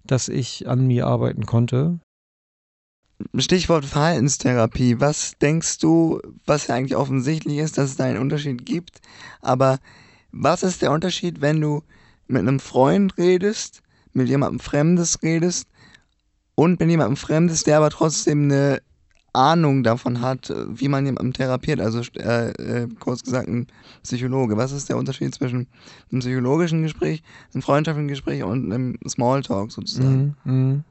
dass 0.05 0.27
ich 0.27 0.67
an 0.67 0.87
mir 0.87 1.07
arbeiten 1.07 1.45
konnte. 1.45 1.99
Stichwort 3.37 3.85
Verhaltenstherapie. 3.85 4.99
Was 4.99 5.37
denkst 5.37 5.77
du, 5.79 6.19
was 6.45 6.67
ja 6.67 6.75
eigentlich 6.75 6.95
offensichtlich 6.95 7.57
ist, 7.57 7.77
dass 7.77 7.91
es 7.91 7.95
da 7.95 8.05
einen 8.05 8.19
Unterschied 8.19 8.65
gibt, 8.65 8.99
aber 9.41 9.79
was 10.31 10.63
ist 10.63 10.81
der 10.81 10.91
Unterschied, 10.91 11.41
wenn 11.41 11.61
du 11.61 11.83
mit 12.27 12.39
einem 12.39 12.59
Freund 12.59 13.17
redest, 13.17 13.81
mit 14.13 14.27
jemandem 14.27 14.59
Fremdes 14.59 15.21
redest 15.21 15.67
und 16.55 16.79
mit 16.79 16.89
jemandem 16.89 17.17
Fremdes, 17.17 17.63
der 17.63 17.77
aber 17.77 17.89
trotzdem 17.89 18.43
eine 18.43 18.81
Ahnung 19.33 19.83
davon 19.83 20.21
hat, 20.21 20.49
äh, 20.49 20.79
wie 20.79 20.87
man 20.87 21.05
jemanden 21.05 21.33
therapiert, 21.33 21.79
also 21.79 22.01
äh, 22.17 22.51
äh, 22.51 22.87
kurz 22.99 23.23
gesagt 23.23 23.47
ein 23.47 23.67
Psychologe. 24.03 24.57
Was 24.57 24.71
ist 24.71 24.89
der 24.89 24.97
Unterschied 24.97 25.33
zwischen 25.33 25.67
einem 26.11 26.21
psychologischen 26.21 26.83
Gespräch, 26.83 27.23
einem 27.53 27.61
freundschaftlichen 27.61 28.07
Gespräch 28.07 28.43
und 28.43 28.71
einem 28.71 28.97
Smalltalk 29.07 29.71
sozusagen? 29.71 30.35
Mm, 30.43 30.51
mm. 30.51 30.83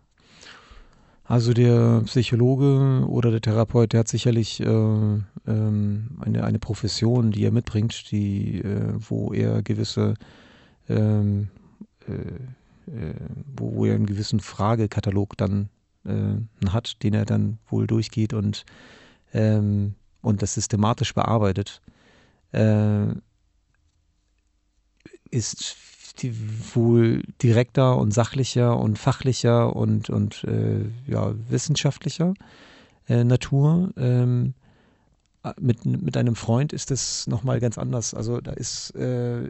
Also 1.25 1.55
der 1.55 2.03
Psychologe 2.05 3.07
oder 3.09 3.31
der 3.31 3.41
Therapeut, 3.41 3.93
der 3.93 4.01
hat 4.01 4.09
sicherlich 4.09 4.61
äh, 4.61 4.67
ähm, 4.67 6.11
eine, 6.21 6.45
eine 6.45 6.59
Profession, 6.59 7.31
die 7.31 7.45
er 7.45 7.53
mitbringt, 7.53 8.11
die, 8.11 8.59
äh, 8.59 8.93
wo 8.99 9.33
er 9.33 9.63
gewisse 9.63 10.15
ähm, 10.89 11.49
äh, 12.07 13.15
wo, 13.57 13.75
wo 13.77 13.85
er 13.85 13.95
einen 13.95 14.07
gewissen 14.07 14.41
Fragekatalog 14.41 15.37
dann 15.37 15.69
äh, 16.07 16.69
hat, 16.69 17.03
den 17.03 17.15
er 17.15 17.25
dann 17.25 17.59
wohl 17.69 17.87
durchgeht 17.87 18.33
und, 18.33 18.65
ähm, 19.33 19.95
und 20.21 20.43
das 20.43 20.55
systematisch 20.55 21.15
bearbeitet, 21.15 21.81
äh, 22.53 23.07
ist 25.31 25.77
die 26.19 26.35
wohl 26.75 27.23
direkter 27.43 27.97
und 27.97 28.13
sachlicher 28.13 28.79
und 28.79 28.99
fachlicher 28.99 29.75
und, 29.75 30.11
und 30.11 30.45
äh, 30.45 30.85
ja, 31.07 31.35
wissenschaftlicher 31.49 32.35
äh, 33.09 33.25
Natur. 33.25 33.93
Ähm, 33.97 34.55
mit, 35.59 35.85
mit 35.85 36.17
einem 36.17 36.37
Freund 36.37 36.73
ist 36.73 36.91
das 36.91 37.27
nochmal 37.27 37.59
ganz 37.61 37.79
anders. 37.79 38.15
Also 38.15 38.41
da 38.41 38.53
ist 38.53 38.95
äh, 38.95 39.47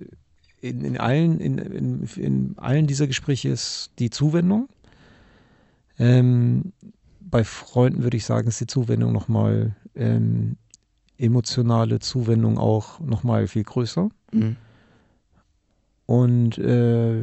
in, 0.60 0.84
in, 0.84 0.96
allen, 0.98 1.40
in, 1.40 1.58
in, 1.58 2.08
in 2.16 2.54
allen 2.56 2.86
dieser 2.86 3.06
Gespräche 3.06 3.48
ist 3.50 3.90
die 3.98 4.10
Zuwendung 4.10 4.68
ähm, 6.02 6.72
bei 7.20 7.44
Freunden 7.44 8.02
würde 8.02 8.16
ich 8.16 8.24
sagen, 8.24 8.48
ist 8.48 8.60
die 8.60 8.66
Zuwendung 8.66 9.12
nochmal 9.12 9.76
ähm, 9.94 10.56
emotionale 11.16 12.00
Zuwendung 12.00 12.58
auch 12.58 12.98
nochmal 13.00 13.46
viel 13.46 13.62
größer. 13.62 14.10
Mhm. 14.32 14.56
Und 16.06 16.58
äh, 16.58 17.22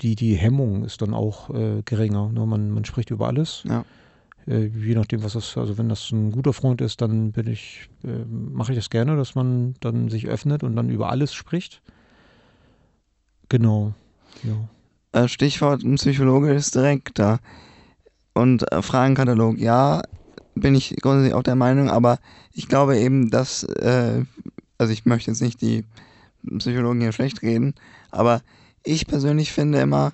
die, 0.00 0.14
die 0.14 0.34
Hemmung 0.34 0.84
ist 0.84 1.02
dann 1.02 1.12
auch 1.14 1.50
äh, 1.50 1.82
geringer. 1.84 2.30
Ne? 2.30 2.46
Man, 2.46 2.70
man 2.70 2.84
spricht 2.84 3.10
über 3.10 3.26
alles. 3.26 3.64
Ja. 3.64 3.84
Äh, 4.46 4.66
je 4.66 4.94
nachdem, 4.94 5.24
was 5.24 5.32
das, 5.32 5.56
also 5.56 5.76
wenn 5.76 5.88
das 5.88 6.12
ein 6.12 6.30
guter 6.30 6.52
Freund 6.52 6.80
ist, 6.80 7.00
dann 7.00 7.32
bin 7.32 7.48
ich, 7.48 7.88
äh, 8.04 8.24
mache 8.28 8.72
ich 8.72 8.78
das 8.78 8.90
gerne, 8.90 9.16
dass 9.16 9.34
man 9.34 9.74
dann 9.80 10.08
sich 10.08 10.28
öffnet 10.28 10.62
und 10.62 10.76
dann 10.76 10.88
über 10.88 11.10
alles 11.10 11.34
spricht. 11.34 11.82
Genau. 13.48 13.92
Ja. 14.44 14.68
Äh, 15.20 15.28
Stichwort 15.28 15.82
ein 15.82 15.96
Psychologe 15.96 16.54
ist 16.54 16.74
direkt 16.74 17.18
da. 17.18 17.40
Und 18.36 18.70
äh, 18.70 18.82
Fragenkatalog, 18.82 19.56
ja, 19.56 20.02
bin 20.54 20.74
ich 20.74 20.94
grundsätzlich 21.00 21.32
auch 21.32 21.42
der 21.42 21.56
Meinung, 21.56 21.88
aber 21.88 22.18
ich 22.52 22.68
glaube 22.68 22.98
eben, 22.98 23.30
dass, 23.30 23.62
äh, 23.62 24.24
also 24.76 24.92
ich 24.92 25.06
möchte 25.06 25.30
jetzt 25.30 25.40
nicht 25.40 25.62
die 25.62 25.84
Psychologen 26.58 27.00
hier 27.00 27.12
schlecht 27.12 27.40
reden, 27.40 27.74
aber 28.10 28.42
ich 28.82 29.06
persönlich 29.06 29.52
finde 29.52 29.80
immer, 29.80 30.12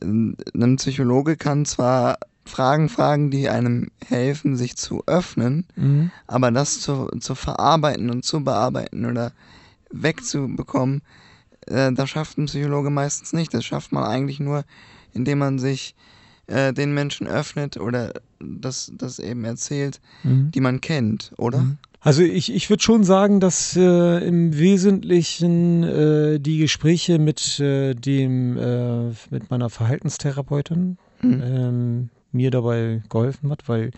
äh, 0.00 0.06
ein 0.06 0.76
Psychologe 0.76 1.36
kann 1.36 1.66
zwar 1.66 2.16
Fragen 2.46 2.88
fragen, 2.88 3.30
die 3.30 3.50
einem 3.50 3.90
helfen, 4.02 4.56
sich 4.56 4.78
zu 4.78 5.02
öffnen, 5.06 5.66
mhm. 5.76 6.10
aber 6.26 6.52
das 6.52 6.80
zu, 6.80 7.08
zu 7.20 7.34
verarbeiten 7.34 8.08
und 8.08 8.24
zu 8.24 8.42
bearbeiten 8.42 9.04
oder 9.04 9.32
wegzubekommen, 9.90 11.02
äh, 11.66 11.92
das 11.92 12.08
schafft 12.08 12.38
ein 12.38 12.46
Psychologe 12.46 12.88
meistens 12.88 13.34
nicht. 13.34 13.52
Das 13.52 13.62
schafft 13.62 13.92
man 13.92 14.04
eigentlich 14.04 14.40
nur, 14.40 14.64
indem 15.12 15.36
man 15.36 15.58
sich 15.58 15.94
äh, 16.52 16.72
den 16.72 16.92
Menschen 16.92 17.26
öffnet 17.26 17.76
oder 17.76 18.12
das, 18.40 18.92
das 18.96 19.18
eben 19.18 19.44
erzählt, 19.44 20.00
mhm. 20.22 20.50
die 20.52 20.60
man 20.60 20.80
kennt, 20.80 21.32
oder? 21.36 21.58
Mhm. 21.58 21.78
Also 22.00 22.22
ich, 22.22 22.52
ich 22.52 22.68
würde 22.68 22.82
schon 22.82 23.04
sagen, 23.04 23.38
dass 23.38 23.76
äh, 23.76 24.26
im 24.26 24.58
Wesentlichen 24.58 25.84
äh, 25.84 26.40
die 26.40 26.58
Gespräche 26.58 27.18
mit 27.20 27.60
äh, 27.60 27.94
dem 27.94 28.56
äh, 28.58 29.10
mit 29.30 29.50
meiner 29.50 29.70
Verhaltenstherapeutin 29.70 30.98
mhm. 31.22 31.42
ähm, 31.44 32.08
mir 32.32 32.50
dabei 32.50 33.02
geholfen 33.08 33.50
hat, 33.50 33.68
weil 33.68 33.92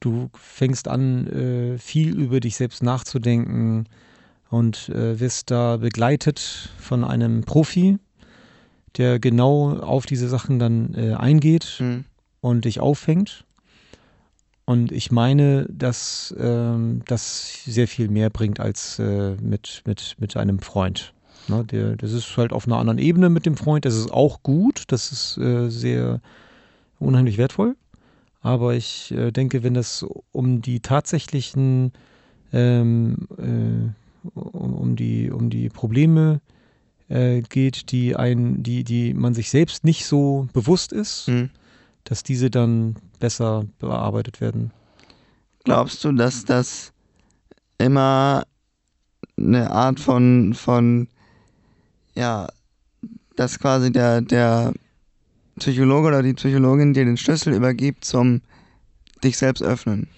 du 0.00 0.30
fängst 0.34 0.88
an, 0.88 1.26
äh, 1.26 1.78
viel 1.78 2.18
über 2.18 2.40
dich 2.40 2.56
selbst 2.56 2.82
nachzudenken 2.82 3.86
und 4.48 4.90
wirst 4.92 5.52
da 5.52 5.76
begleitet 5.76 6.40
von 6.76 7.04
einem 7.04 7.44
Profi, 7.44 7.98
der 8.96 9.18
genau 9.18 9.78
auf 9.78 10.06
diese 10.06 10.28
Sachen 10.28 10.58
dann 10.58 10.94
äh, 10.94 11.14
eingeht 11.14 11.78
mhm. 11.80 12.04
und 12.40 12.64
dich 12.64 12.80
auffängt. 12.80 13.44
Und 14.64 14.92
ich 14.92 15.10
meine, 15.10 15.66
dass 15.68 16.34
ähm, 16.38 17.02
das 17.06 17.64
sehr 17.64 17.88
viel 17.88 18.08
mehr 18.08 18.30
bringt 18.30 18.60
als 18.60 18.98
äh, 18.98 19.34
mit, 19.42 19.82
mit, 19.84 20.16
mit 20.18 20.36
einem 20.36 20.60
Freund. 20.60 21.12
Na, 21.48 21.62
der, 21.62 21.96
das 21.96 22.12
ist 22.12 22.36
halt 22.36 22.52
auf 22.52 22.66
einer 22.66 22.76
anderen 22.76 22.98
Ebene 22.98 23.30
mit 23.30 23.46
dem 23.46 23.56
Freund. 23.56 23.84
Das 23.84 23.96
ist 23.96 24.12
auch 24.12 24.42
gut. 24.42 24.84
Das 24.88 25.10
ist 25.10 25.38
äh, 25.38 25.68
sehr 25.70 26.20
unheimlich 27.00 27.38
wertvoll. 27.38 27.74
Aber 28.42 28.74
ich 28.74 29.10
äh, 29.12 29.32
denke, 29.32 29.62
wenn 29.62 29.74
es 29.74 30.06
um 30.30 30.62
die 30.62 30.80
tatsächlichen, 30.80 31.92
ähm, 32.52 33.26
äh, 33.38 34.28
um, 34.38 34.74
um, 34.74 34.96
die, 34.96 35.30
um 35.30 35.50
die 35.50 35.68
Probleme 35.68 36.40
äh, 36.44 36.59
geht, 37.10 37.90
die, 37.90 38.14
ein, 38.14 38.62
die, 38.62 38.84
die 38.84 39.14
man 39.14 39.34
sich 39.34 39.50
selbst 39.50 39.84
nicht 39.84 40.06
so 40.06 40.48
bewusst 40.52 40.92
ist, 40.92 41.28
mhm. 41.28 41.50
dass 42.04 42.22
diese 42.22 42.50
dann 42.50 42.96
besser 43.18 43.64
bearbeitet 43.78 44.40
werden. 44.40 44.70
Glaubst 45.64 46.04
du, 46.04 46.12
dass 46.12 46.44
das 46.44 46.92
immer 47.78 48.44
eine 49.36 49.70
Art 49.70 49.98
von, 49.98 50.54
von 50.54 51.08
ja, 52.14 52.48
dass 53.36 53.58
quasi 53.58 53.90
der, 53.90 54.20
der 54.20 54.72
Psychologe 55.58 56.08
oder 56.08 56.22
die 56.22 56.34
Psychologin 56.34 56.94
dir 56.94 57.04
den 57.04 57.16
Schlüssel 57.16 57.54
übergibt 57.54 58.04
zum 58.04 58.40
dich 59.24 59.36
selbst 59.36 59.62
öffnen. 59.62 60.08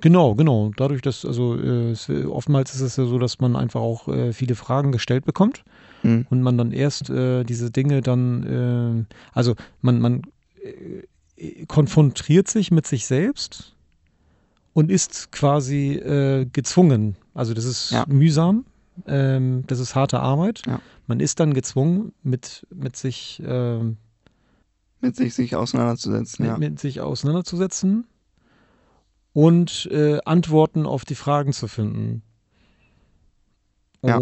Genau, 0.00 0.34
genau. 0.34 0.70
Dadurch, 0.76 1.02
dass, 1.02 1.24
also 1.24 1.56
äh, 1.56 1.94
oftmals 2.26 2.74
ist 2.74 2.80
es 2.80 2.96
ja 2.96 3.04
so, 3.04 3.18
dass 3.18 3.38
man 3.38 3.54
einfach 3.54 3.80
auch 3.80 4.08
äh, 4.08 4.32
viele 4.32 4.54
Fragen 4.54 4.92
gestellt 4.92 5.24
bekommt 5.24 5.62
mhm. 6.02 6.26
und 6.30 6.42
man 6.42 6.58
dann 6.58 6.72
erst 6.72 7.10
äh, 7.10 7.44
diese 7.44 7.70
Dinge 7.70 8.00
dann, 8.00 9.06
äh, 9.08 9.14
also 9.32 9.54
man, 9.80 10.00
man 10.00 10.22
äh, 11.36 11.64
konfrontiert 11.66 12.48
sich 12.48 12.70
mit 12.70 12.86
sich 12.86 13.06
selbst 13.06 13.74
und 14.72 14.90
ist 14.90 15.32
quasi 15.32 15.94
äh, 15.94 16.46
gezwungen. 16.46 17.16
Also 17.34 17.54
das 17.54 17.64
ist 17.64 17.90
ja. 17.90 18.04
mühsam, 18.08 18.64
ähm, 19.06 19.64
das 19.66 19.78
ist 19.80 19.94
harte 19.94 20.20
Arbeit. 20.20 20.62
Ja. 20.66 20.80
Man 21.06 21.20
ist 21.20 21.40
dann 21.40 21.54
gezwungen, 21.54 22.12
mit, 22.22 22.66
mit 22.70 22.96
sich 22.96 23.42
ähm, 23.44 23.96
mit 25.00 25.16
sich, 25.16 25.34
sich 25.34 25.56
auseinanderzusetzen. 25.56 26.44
Mit, 26.44 26.52
ja. 26.52 26.58
mit 26.58 26.78
sich 26.78 27.00
auseinanderzusetzen 27.00 28.06
und 29.32 29.88
äh, 29.90 30.18
Antworten 30.24 30.86
auf 30.86 31.04
die 31.04 31.14
Fragen 31.14 31.52
zu 31.52 31.68
finden. 31.68 32.22
Oh, 34.02 34.08
ja. 34.08 34.20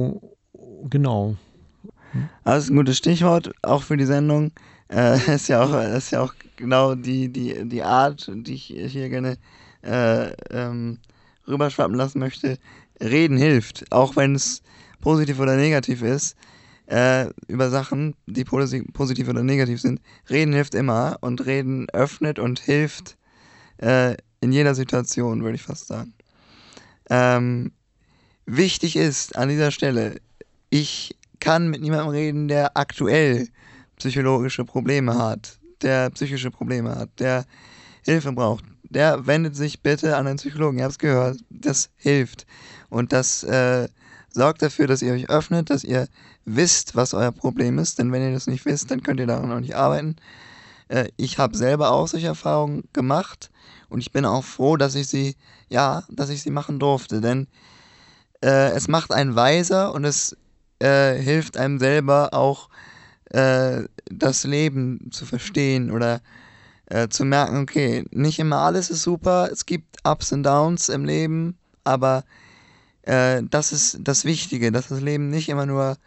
Das 2.45 2.65
ist 2.65 2.71
ein 2.71 2.77
gutes 2.77 2.99
Stichwort, 2.99 3.53
auch 3.63 3.83
für 3.83 3.97
die 3.97 4.07
Sendung. 4.07 4.53
Äh, 4.89 5.17
ist, 5.35 5.49
ja 5.49 5.63
auch, 5.63 5.75
ist 5.75 6.11
ja 6.11 6.23
auch 6.23 6.35
genau 6.57 6.95
die, 6.95 7.29
die, 7.29 7.69
die 7.69 7.83
Art, 7.83 8.31
die 8.33 8.55
ich 8.55 8.67
hier 8.67 9.09
gerne 9.09 9.39
äh, 9.83 10.33
ähm, 10.51 10.99
rüberschwappen 11.47 11.97
lassen 11.97 12.19
möchte. 12.19 12.59
Reden 13.01 13.37
hilft, 13.37 13.85
auch 13.91 14.17
wenn 14.17 14.35
es 14.35 14.63
positiv 15.01 15.39
oder 15.39 15.57
negativ 15.57 16.03
ist 16.03 16.37
äh, 16.89 17.27
über 17.47 17.71
Sachen, 17.71 18.15
die 18.27 18.45
positiv 18.45 19.29
oder 19.29 19.43
negativ 19.43 19.81
sind. 19.81 20.01
Reden 20.29 20.53
hilft 20.53 20.75
immer 20.75 21.19
und 21.21 21.45
reden 21.45 21.89
öffnet 21.91 22.39
und 22.39 22.61
hilft 22.61 23.17
äh, 23.79 24.17
in 24.41 24.53
jeder 24.53 24.75
Situation, 24.75 25.43
würde 25.43 25.57
ich 25.57 25.63
fast 25.63 25.87
sagen. 25.87 26.15
Ähm, 27.11 27.73
wichtig 28.47 28.97
ist 28.97 29.37
an 29.37 29.49
dieser 29.49 29.71
Stelle, 29.71 30.21
ich 30.71 31.17
kann 31.41 31.69
mit 31.69 31.81
niemandem 31.81 32.09
reden, 32.09 32.49
der 32.49 32.77
aktuell 32.77 33.49
psychologische 33.97 34.65
Probleme 34.65 35.17
hat, 35.17 35.59
der 35.83 36.11
psychische 36.11 36.51
Probleme 36.51 36.95
hat, 36.95 37.11
der 37.19 37.45
Hilfe 38.05 38.33
braucht. 38.33 38.65
Der 38.83 39.27
wendet 39.27 39.55
sich 39.55 39.83
bitte 39.83 40.17
an 40.17 40.27
einen 40.27 40.39
Psychologen. 40.39 40.79
Ihr 40.79 40.85
habt 40.85 40.93
es 40.93 40.99
gehört. 40.99 41.39
Das 41.51 41.91
hilft. 41.97 42.47
Und 42.89 43.13
das 43.13 43.43
äh, 43.45 43.89
sorgt 44.31 44.63
dafür, 44.63 44.87
dass 44.87 45.03
ihr 45.03 45.13
euch 45.13 45.29
öffnet, 45.29 45.71
dass 45.71 45.85
ihr 45.85 46.09
wisst, 46.45 46.97
was 46.97 47.13
euer 47.13 47.33
Problem 47.33 47.79
ist, 47.79 47.99
denn 47.99 48.13
wenn 48.13 48.23
ihr 48.23 48.33
das 48.33 48.47
nicht 48.47 48.65
wisst, 48.65 48.91
dann 48.91 49.03
könnt 49.03 49.21
ihr 49.21 49.27
daran 49.27 49.53
auch 49.53 49.61
nicht 49.61 49.77
arbeiten. 49.77 50.17
Äh, 50.89 51.09
ich 51.17 51.39
habe 51.39 51.57
selber 51.57 51.91
auch 51.91 52.09
solche 52.09 52.29
Erfahrungen 52.29 52.85
gemacht 52.93 53.51
und 53.89 54.01
ich 54.01 54.13
bin 54.13 54.25
auch 54.25 54.45
froh, 54.45 54.77
dass 54.77 54.95
ich 54.95 55.09
sie, 55.09 55.37
ja, 55.69 56.05
dass 56.11 56.31
ich 56.31 56.43
sie 56.43 56.51
machen 56.51 56.79
durfte, 56.79 57.21
denn 57.21 57.47
äh, 58.43 58.71
es 58.71 58.89
macht 58.89 59.13
einen 59.13 59.35
weiser 59.35 59.93
und 59.93 60.05
es 60.05 60.37
äh, 60.81 61.15
hilft 61.15 61.57
einem 61.57 61.79
selber 61.79 62.33
auch 62.33 62.69
äh, 63.31 63.85
das 64.11 64.45
Leben 64.45 65.11
zu 65.11 65.27
verstehen 65.27 65.91
oder 65.91 66.21
äh, 66.87 67.09
zu 67.09 67.25
merken, 67.25 67.59
okay, 67.59 68.05
nicht 68.11 68.39
immer 68.39 68.59
alles 68.59 68.89
ist 68.91 69.03
super, 69.03 69.51
es 69.53 69.67
gibt 69.67 69.99
Ups 70.05 70.33
und 70.33 70.45
Downs 70.45 70.89
im 70.89 71.05
Leben, 71.05 71.59
aber 71.85 72.25
äh, 73.03 73.43
das 73.51 73.73
ist 73.73 73.99
das 74.01 74.25
Wichtige, 74.25 74.73
dass 74.73 74.89
das 74.89 75.03
Leben 75.03 75.29
nicht 75.29 75.51
immer 75.51 75.67
nur 75.67 75.99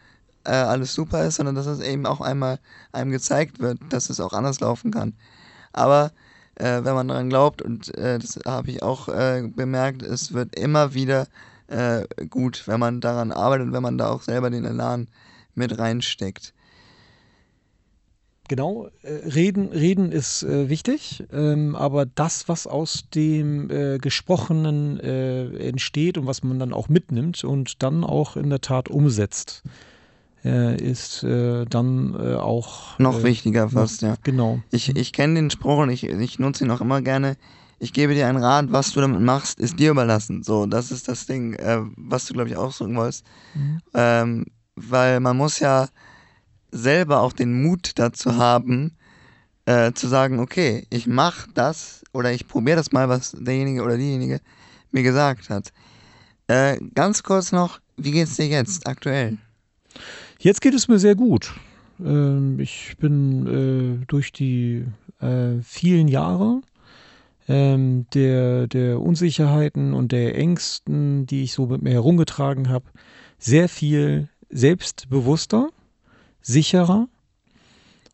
äh, 0.45 0.51
alles 0.51 0.93
super 0.93 1.25
ist, 1.25 1.35
sondern 1.35 1.53
dass 1.53 1.67
es 1.67 1.79
eben 1.79 2.07
auch 2.07 2.21
einmal 2.21 2.59
einem 2.91 3.11
gezeigt 3.11 3.59
wird, 3.59 3.77
dass 3.89 4.09
es 4.09 4.19
auch 4.19 4.33
anders 4.33 4.59
laufen 4.59 4.91
kann. 4.91 5.13
Aber 5.73 6.11
wenn 6.57 6.83
man 6.83 7.07
daran 7.07 7.29
glaubt, 7.29 7.61
und 7.61 7.91
das 7.97 8.37
habe 8.45 8.69
ich 8.69 8.83
auch 8.83 9.05
bemerkt, 9.07 10.03
es 10.03 10.33
wird 10.33 10.53
immer 10.53 10.93
wieder 10.93 11.25
äh, 11.71 12.05
gut, 12.29 12.67
wenn 12.67 12.79
man 12.79 13.01
daran 13.01 13.31
arbeitet 13.31 13.67
und 13.67 13.73
wenn 13.73 13.83
man 13.83 13.97
da 13.97 14.09
auch 14.09 14.21
selber 14.21 14.49
den 14.49 14.65
Elan 14.65 15.07
mit 15.55 15.77
reinsteckt. 15.77 16.53
Genau, 18.47 18.89
äh, 19.03 19.29
reden, 19.29 19.69
reden 19.69 20.11
ist 20.11 20.43
äh, 20.43 20.67
wichtig, 20.67 21.23
ähm, 21.31 21.73
aber 21.73 22.05
das, 22.05 22.49
was 22.49 22.67
aus 22.67 23.05
dem 23.15 23.69
äh, 23.71 23.97
Gesprochenen 23.97 24.99
äh, 24.99 25.69
entsteht 25.69 26.17
und 26.17 26.27
was 26.27 26.43
man 26.43 26.59
dann 26.59 26.73
auch 26.73 26.89
mitnimmt 26.89 27.45
und 27.45 27.81
dann 27.81 28.03
auch 28.03 28.35
in 28.35 28.49
der 28.49 28.59
Tat 28.59 28.89
umsetzt, 28.89 29.63
äh, 30.43 30.75
ist 30.75 31.23
äh, 31.23 31.63
dann 31.63 32.13
äh, 32.13 32.35
auch. 32.35 32.99
Noch 32.99 33.19
äh, 33.19 33.23
wichtiger 33.23 33.69
fast, 33.69 34.01
noch, 34.01 34.09
ja. 34.09 34.15
Genau. 34.23 34.59
Ich, 34.71 34.97
ich 34.97 35.13
kenne 35.13 35.35
den 35.35 35.49
Spruch 35.49 35.77
und 35.77 35.89
ich, 35.89 36.03
ich 36.03 36.37
nutze 36.37 36.65
ihn 36.65 36.71
auch 36.71 36.81
immer 36.81 37.01
gerne. 37.01 37.37
Ich 37.81 37.93
gebe 37.93 38.13
dir 38.13 38.27
einen 38.27 38.37
Rat, 38.37 38.71
was 38.71 38.91
du 38.91 39.01
damit 39.01 39.21
machst, 39.21 39.59
ist 39.59 39.79
dir 39.79 39.89
überlassen. 39.89 40.43
So, 40.43 40.67
das 40.67 40.91
ist 40.91 41.07
das 41.07 41.25
Ding, 41.25 41.53
äh, 41.55 41.79
was 41.97 42.27
du, 42.27 42.33
glaube 42.35 42.47
ich, 42.47 42.55
ausdrücken 42.55 42.95
wolltest. 42.95 43.25
Mhm. 43.55 43.81
Ähm, 43.95 44.45
weil 44.75 45.19
man 45.19 45.35
muss 45.35 45.57
ja 45.57 45.87
selber 46.71 47.21
auch 47.21 47.33
den 47.33 47.63
Mut 47.63 47.93
dazu 47.95 48.35
haben, 48.35 48.95
äh, 49.65 49.93
zu 49.93 50.07
sagen, 50.07 50.39
okay, 50.39 50.85
ich 50.91 51.07
mache 51.07 51.49
das 51.55 52.03
oder 52.13 52.31
ich 52.31 52.47
probiere 52.47 52.77
das 52.77 52.91
mal, 52.91 53.09
was 53.09 53.31
derjenige 53.31 53.81
oder 53.81 53.97
diejenige 53.97 54.41
mir 54.91 55.01
gesagt 55.01 55.49
hat. 55.49 55.73
Äh, 56.45 56.77
ganz 56.93 57.23
kurz 57.23 57.51
noch, 57.51 57.79
wie 57.97 58.11
geht's 58.11 58.35
dir 58.35 58.45
jetzt 58.45 58.85
aktuell? 58.85 59.39
Jetzt 60.37 60.61
geht 60.61 60.75
es 60.75 60.87
mir 60.87 60.99
sehr 60.99 61.15
gut. 61.15 61.51
Ähm, 61.99 62.59
ich 62.59 62.95
bin 62.99 63.47
äh, 64.01 64.05
durch 64.05 64.31
die 64.31 64.85
äh, 65.19 65.59
vielen 65.63 66.07
Jahre 66.07 66.61
ähm, 67.47 68.05
der, 68.13 68.67
der 68.67 69.01
Unsicherheiten 69.01 69.93
und 69.93 70.11
der 70.11 70.37
Ängsten, 70.37 71.25
die 71.25 71.43
ich 71.43 71.53
so 71.53 71.67
mit 71.67 71.81
mir 71.81 71.91
herumgetragen 71.91 72.69
habe, 72.69 72.85
sehr 73.37 73.69
viel 73.69 74.29
selbstbewusster, 74.49 75.69
sicherer 76.41 77.07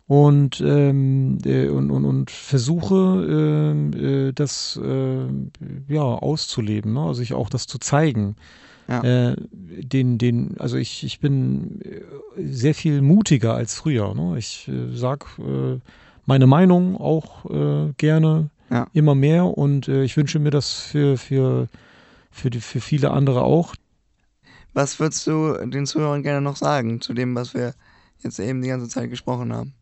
und, 0.08 0.62
ähm, 0.66 1.40
äh, 1.46 1.68
und, 1.68 1.92
und, 1.92 2.06
und, 2.06 2.32
versuche, 2.32 2.96
ähm, 3.30 3.94
äh, 3.94 4.32
das 4.32 4.80
äh, 4.82 5.94
ja, 5.94 6.02
auszuleben, 6.02 6.94
ne? 6.94 7.02
also 7.02 7.22
ich 7.22 7.34
auch 7.34 7.50
das 7.50 7.68
zu 7.68 7.78
zeigen. 7.78 8.36
Ja. 8.88 9.04
Äh, 9.04 9.36
den, 9.52 10.18
den, 10.18 10.56
also 10.60 10.78
ich, 10.78 11.04
ich 11.04 11.20
bin 11.20 11.82
äh, 11.82 12.02
sehr 12.42 12.74
viel 12.74 13.02
mutiger 13.02 13.54
als 13.54 13.76
früher. 13.76 14.14
Ne? 14.16 14.38
Ich 14.38 14.70
äh, 14.70 14.96
sag 14.96 15.26
äh, 15.40 15.80
meine 16.26 16.48
Meinung 16.48 16.96
auch 16.96 17.50
äh, 17.50 17.92
gerne 17.98 18.50
ja. 18.70 18.88
immer 18.94 19.16
mehr 19.16 19.46
und 19.46 19.88
äh, 19.88 20.04
ich 20.04 20.18
wünsche 20.18 20.40
mir 20.40 20.52
das 20.52 20.74
für, 20.74 21.18
für, 21.18 21.68
für, 22.32 22.50
die, 22.50 22.62
für 22.62 22.82
viele 22.82 23.12
andere 23.12 23.44
auch. 23.44 23.76
Was 24.74 25.00
würdest 25.00 25.26
du 25.26 25.54
den 25.66 25.86
Zuhörern 25.86 26.24
gerne 26.24 26.42
noch 26.42 26.56
sagen 26.56 27.02
zu 27.02 27.14
dem, 27.14 27.36
was 27.36 27.54
wir 27.54 27.74
jetzt 28.20 28.40
eben 28.40 28.62
die 28.62 28.68
ganze 28.68 28.88
Zeit 28.88 29.10
gesprochen 29.10 29.54
haben? 29.54 29.74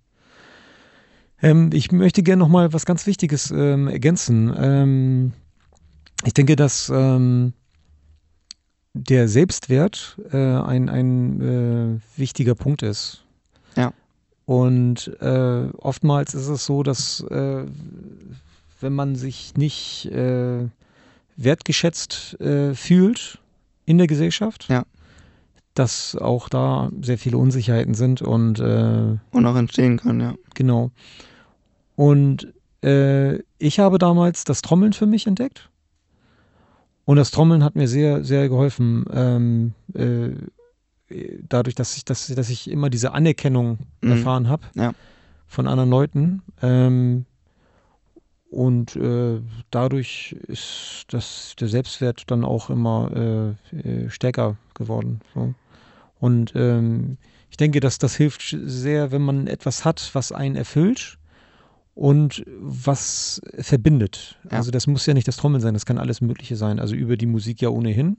Ähm, 1.41 1.69
ich 1.73 1.91
möchte 1.91 2.23
gerne 2.23 2.39
noch 2.39 2.49
mal 2.49 2.71
was 2.73 2.85
ganz 2.85 3.05
Wichtiges 3.05 3.51
ähm, 3.51 3.87
ergänzen. 3.87 4.53
Ähm, 4.57 5.33
ich 6.23 6.33
denke, 6.33 6.55
dass 6.55 6.89
ähm, 6.93 7.53
der 8.93 9.27
Selbstwert 9.27 10.17
äh, 10.31 10.37
ein, 10.37 10.89
ein 10.89 11.41
äh, 11.41 12.19
wichtiger 12.19 12.55
Punkt 12.55 12.81
ist. 12.81 13.25
Ja. 13.75 13.91
Und 14.45 15.07
äh, 15.21 15.67
oftmals 15.77 16.33
ist 16.33 16.47
es 16.47 16.65
so, 16.65 16.83
dass 16.83 17.19
äh, 17.29 17.65
wenn 18.81 18.93
man 18.93 19.15
sich 19.15 19.55
nicht 19.55 20.05
äh, 20.07 20.67
wertgeschätzt 21.37 22.39
äh, 22.39 22.73
fühlt 22.75 23.39
in 23.85 23.97
der 23.97 24.07
Gesellschaft, 24.07 24.67
ja. 24.69 24.85
dass 25.73 26.15
auch 26.15 26.49
da 26.49 26.89
sehr 27.01 27.17
viele 27.17 27.37
Unsicherheiten 27.37 27.93
sind 27.93 28.21
und 28.21 28.59
und 28.59 29.45
auch 29.45 29.55
entstehen 29.55 29.97
können, 29.97 30.21
ja. 30.21 30.33
Genau. 30.53 30.91
Und 31.95 32.53
ich 33.57 33.79
habe 33.79 33.97
damals 33.97 34.43
das 34.43 34.61
Trommeln 34.61 34.93
für 34.93 35.07
mich 35.07 35.25
entdeckt 35.25 35.71
und 37.05 37.17
das 37.17 37.31
Trommeln 37.31 37.63
hat 37.63 37.75
mir 37.75 37.87
sehr, 37.87 38.23
sehr 38.23 38.47
geholfen, 38.49 39.05
ähm, 39.11 39.73
äh, 39.95 40.29
dadurch, 41.47 41.73
dass 41.75 41.97
ich, 41.97 42.05
dass, 42.05 42.27
dass 42.27 42.49
ich 42.49 42.69
immer 42.69 42.89
diese 42.91 43.13
Anerkennung 43.13 43.77
Mhm. 44.01 44.11
erfahren 44.11 44.49
habe 44.49 44.63
Ja. 44.75 44.93
von 45.47 45.67
anderen 45.67 45.89
Leuten. 45.89 46.41
Ähm, 46.61 47.25
und 48.55 48.95
äh, 48.95 49.41
dadurch 49.69 50.33
ist 50.47 51.07
das, 51.09 51.57
der 51.59 51.67
Selbstwert 51.67 52.23
dann 52.31 52.45
auch 52.45 52.69
immer 52.69 53.55
äh, 53.73 53.77
äh, 53.77 54.09
stärker 54.09 54.55
geworden. 54.73 55.19
So. 55.33 55.53
Und 56.21 56.53
ähm, 56.55 57.17
ich 57.49 57.57
denke, 57.57 57.81
dass 57.81 57.97
das 57.97 58.15
hilft 58.15 58.55
sehr, 58.63 59.11
wenn 59.11 59.23
man 59.23 59.47
etwas 59.47 59.83
hat, 59.83 60.09
was 60.13 60.31
einen 60.31 60.55
erfüllt 60.55 61.17
und 61.95 62.45
was 62.47 63.41
verbindet. 63.57 64.39
Ja. 64.45 64.59
Also 64.59 64.71
das 64.71 64.87
muss 64.87 65.05
ja 65.05 65.13
nicht 65.13 65.27
das 65.27 65.35
Trommeln 65.35 65.61
sein, 65.61 65.73
das 65.73 65.85
kann 65.85 65.97
alles 65.97 66.21
Mögliche 66.21 66.55
sein. 66.55 66.79
Also 66.79 66.95
über 66.95 67.17
die 67.17 67.25
Musik 67.25 67.61
ja 67.61 67.67
ohnehin. 67.67 68.15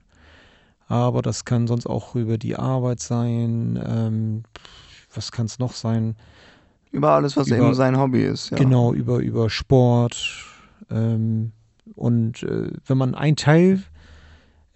Aber 0.86 1.22
das 1.22 1.46
kann 1.46 1.66
sonst 1.66 1.86
auch 1.86 2.14
über 2.14 2.36
die 2.36 2.56
Arbeit 2.56 3.00
sein. 3.00 3.82
Ähm, 3.82 4.42
was 5.14 5.32
kann 5.32 5.46
es 5.46 5.58
noch 5.58 5.72
sein? 5.72 6.14
Über 6.96 7.10
alles, 7.10 7.36
was 7.36 7.48
Über- 7.48 7.58
eben 7.58 7.74
sein 7.74 7.98
Hobby 7.98 8.22
ist. 8.22 8.50
Ja. 8.50 8.56
Genau, 8.56 8.94
über, 8.94 9.18
über 9.18 9.50
Sport. 9.50 10.16
Ähm, 10.90 11.52
und 11.94 12.42
äh, 12.42 12.70
wenn 12.86 12.98
man 12.98 13.14
ein 13.14 13.36
Teil 13.36 13.82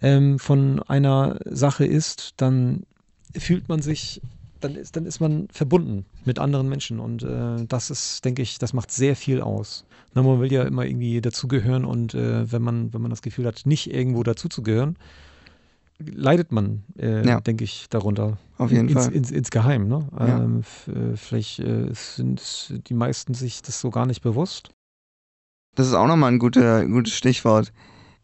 ähm, 0.01 0.37
von 0.37 0.81
einer 0.83 1.39
Sache 1.45 1.85
ist, 1.85 2.33
dann 2.37 2.83
fühlt 3.35 3.69
man 3.69 3.81
sich, 3.81 4.21
dann 4.59 4.75
ist, 4.75 4.95
dann 4.95 5.05
ist 5.05 5.19
man 5.19 5.47
verbunden 5.51 6.05
mit 6.25 6.37
anderen 6.37 6.69
Menschen. 6.69 6.99
Und 6.99 7.23
äh, 7.23 7.65
das 7.67 7.89
ist, 7.89 8.23
denke 8.23 8.43
ich, 8.43 8.59
das 8.59 8.73
macht 8.73 8.91
sehr 8.91 9.15
viel 9.15 9.41
aus. 9.41 9.85
Na, 10.13 10.21
man 10.21 10.39
will 10.39 10.51
ja 10.51 10.63
immer 10.63 10.85
irgendwie 10.85 11.21
dazugehören 11.21 11.85
und 11.85 12.13
äh, 12.13 12.51
wenn 12.51 12.61
man, 12.61 12.93
wenn 12.93 13.01
man 13.01 13.09
das 13.09 13.21
Gefühl 13.21 13.47
hat, 13.47 13.61
nicht 13.65 13.91
irgendwo 13.91 14.23
dazuzugehören, 14.23 14.97
leidet 16.05 16.51
man, 16.51 16.83
äh, 16.97 17.25
Ja. 17.25 17.39
denke 17.41 17.63
ich, 17.63 17.87
darunter. 17.89 18.37
Auf 18.57 18.71
jeden 18.71 18.89
ins, 18.89 19.05
Fall. 19.05 19.13
Ins, 19.13 19.31
insgeheim, 19.31 19.87
ne? 19.87 20.07
Ja. 20.19 20.43
Ähm, 20.43 20.63
äh, 20.87 21.15
vielleicht 21.15 21.59
äh, 21.59 21.89
sind 21.93 22.73
die 22.87 22.93
meisten 22.93 23.33
sich 23.33 23.61
das 23.61 23.79
so 23.79 23.89
gar 23.89 24.05
nicht 24.05 24.21
bewusst. 24.21 24.69
Das 25.75 25.87
ist 25.87 25.93
auch 25.93 26.07
nochmal 26.07 26.31
ein 26.31 26.39
guter, 26.39 26.85
gutes 26.85 27.13
Stichwort. 27.13 27.71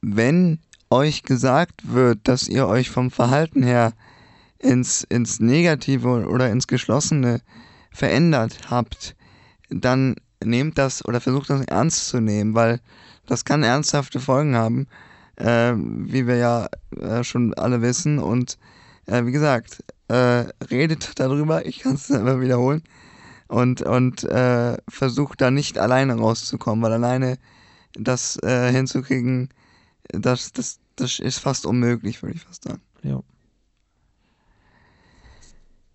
Wenn 0.01 0.59
euch 0.89 1.23
gesagt 1.23 1.93
wird, 1.93 2.27
dass 2.27 2.47
ihr 2.47 2.67
euch 2.67 2.89
vom 2.89 3.09
Verhalten 3.11 3.63
her 3.63 3.93
ins, 4.59 5.03
ins 5.03 5.39
Negative 5.39 6.27
oder 6.27 6.51
ins 6.51 6.67
Geschlossene 6.67 7.41
verändert 7.91 8.69
habt, 8.69 9.15
dann 9.69 10.15
nehmt 10.43 10.77
das 10.77 11.03
oder 11.05 11.19
versucht 11.19 11.49
das 11.49 11.61
ernst 11.65 12.07
zu 12.07 12.19
nehmen, 12.19 12.53
weil 12.53 12.79
das 13.25 13.43
kann 13.43 13.63
ernsthafte 13.63 14.19
Folgen 14.19 14.55
haben, 14.55 14.87
äh, 15.37 15.73
wie 15.75 16.27
wir 16.27 16.35
ja 16.37 16.67
äh, 16.99 17.23
schon 17.23 17.53
alle 17.53 17.81
wissen. 17.81 18.19
Und 18.19 18.57
äh, 19.05 19.25
wie 19.25 19.31
gesagt, 19.31 19.83
äh, 20.07 20.45
redet 20.69 21.19
darüber, 21.19 21.65
ich 21.65 21.79
kann 21.79 21.95
es 21.95 22.09
immer 22.11 22.41
wiederholen, 22.41 22.83
und, 23.47 23.81
und 23.81 24.23
äh, 24.25 24.77
versucht 24.89 25.41
da 25.41 25.51
nicht 25.51 25.77
alleine 25.77 26.15
rauszukommen, 26.15 26.83
weil 26.83 26.93
alleine 26.93 27.37
das 27.93 28.37
äh, 28.43 28.71
hinzukriegen, 28.71 29.49
das, 30.09 30.51
das, 30.51 30.79
das 30.95 31.19
ist 31.19 31.39
fast 31.39 31.65
unmöglich, 31.65 32.21
würde 32.21 32.35
ich 32.35 32.43
fast 32.43 32.65
sagen. 32.65 32.81
Ja. 33.03 33.21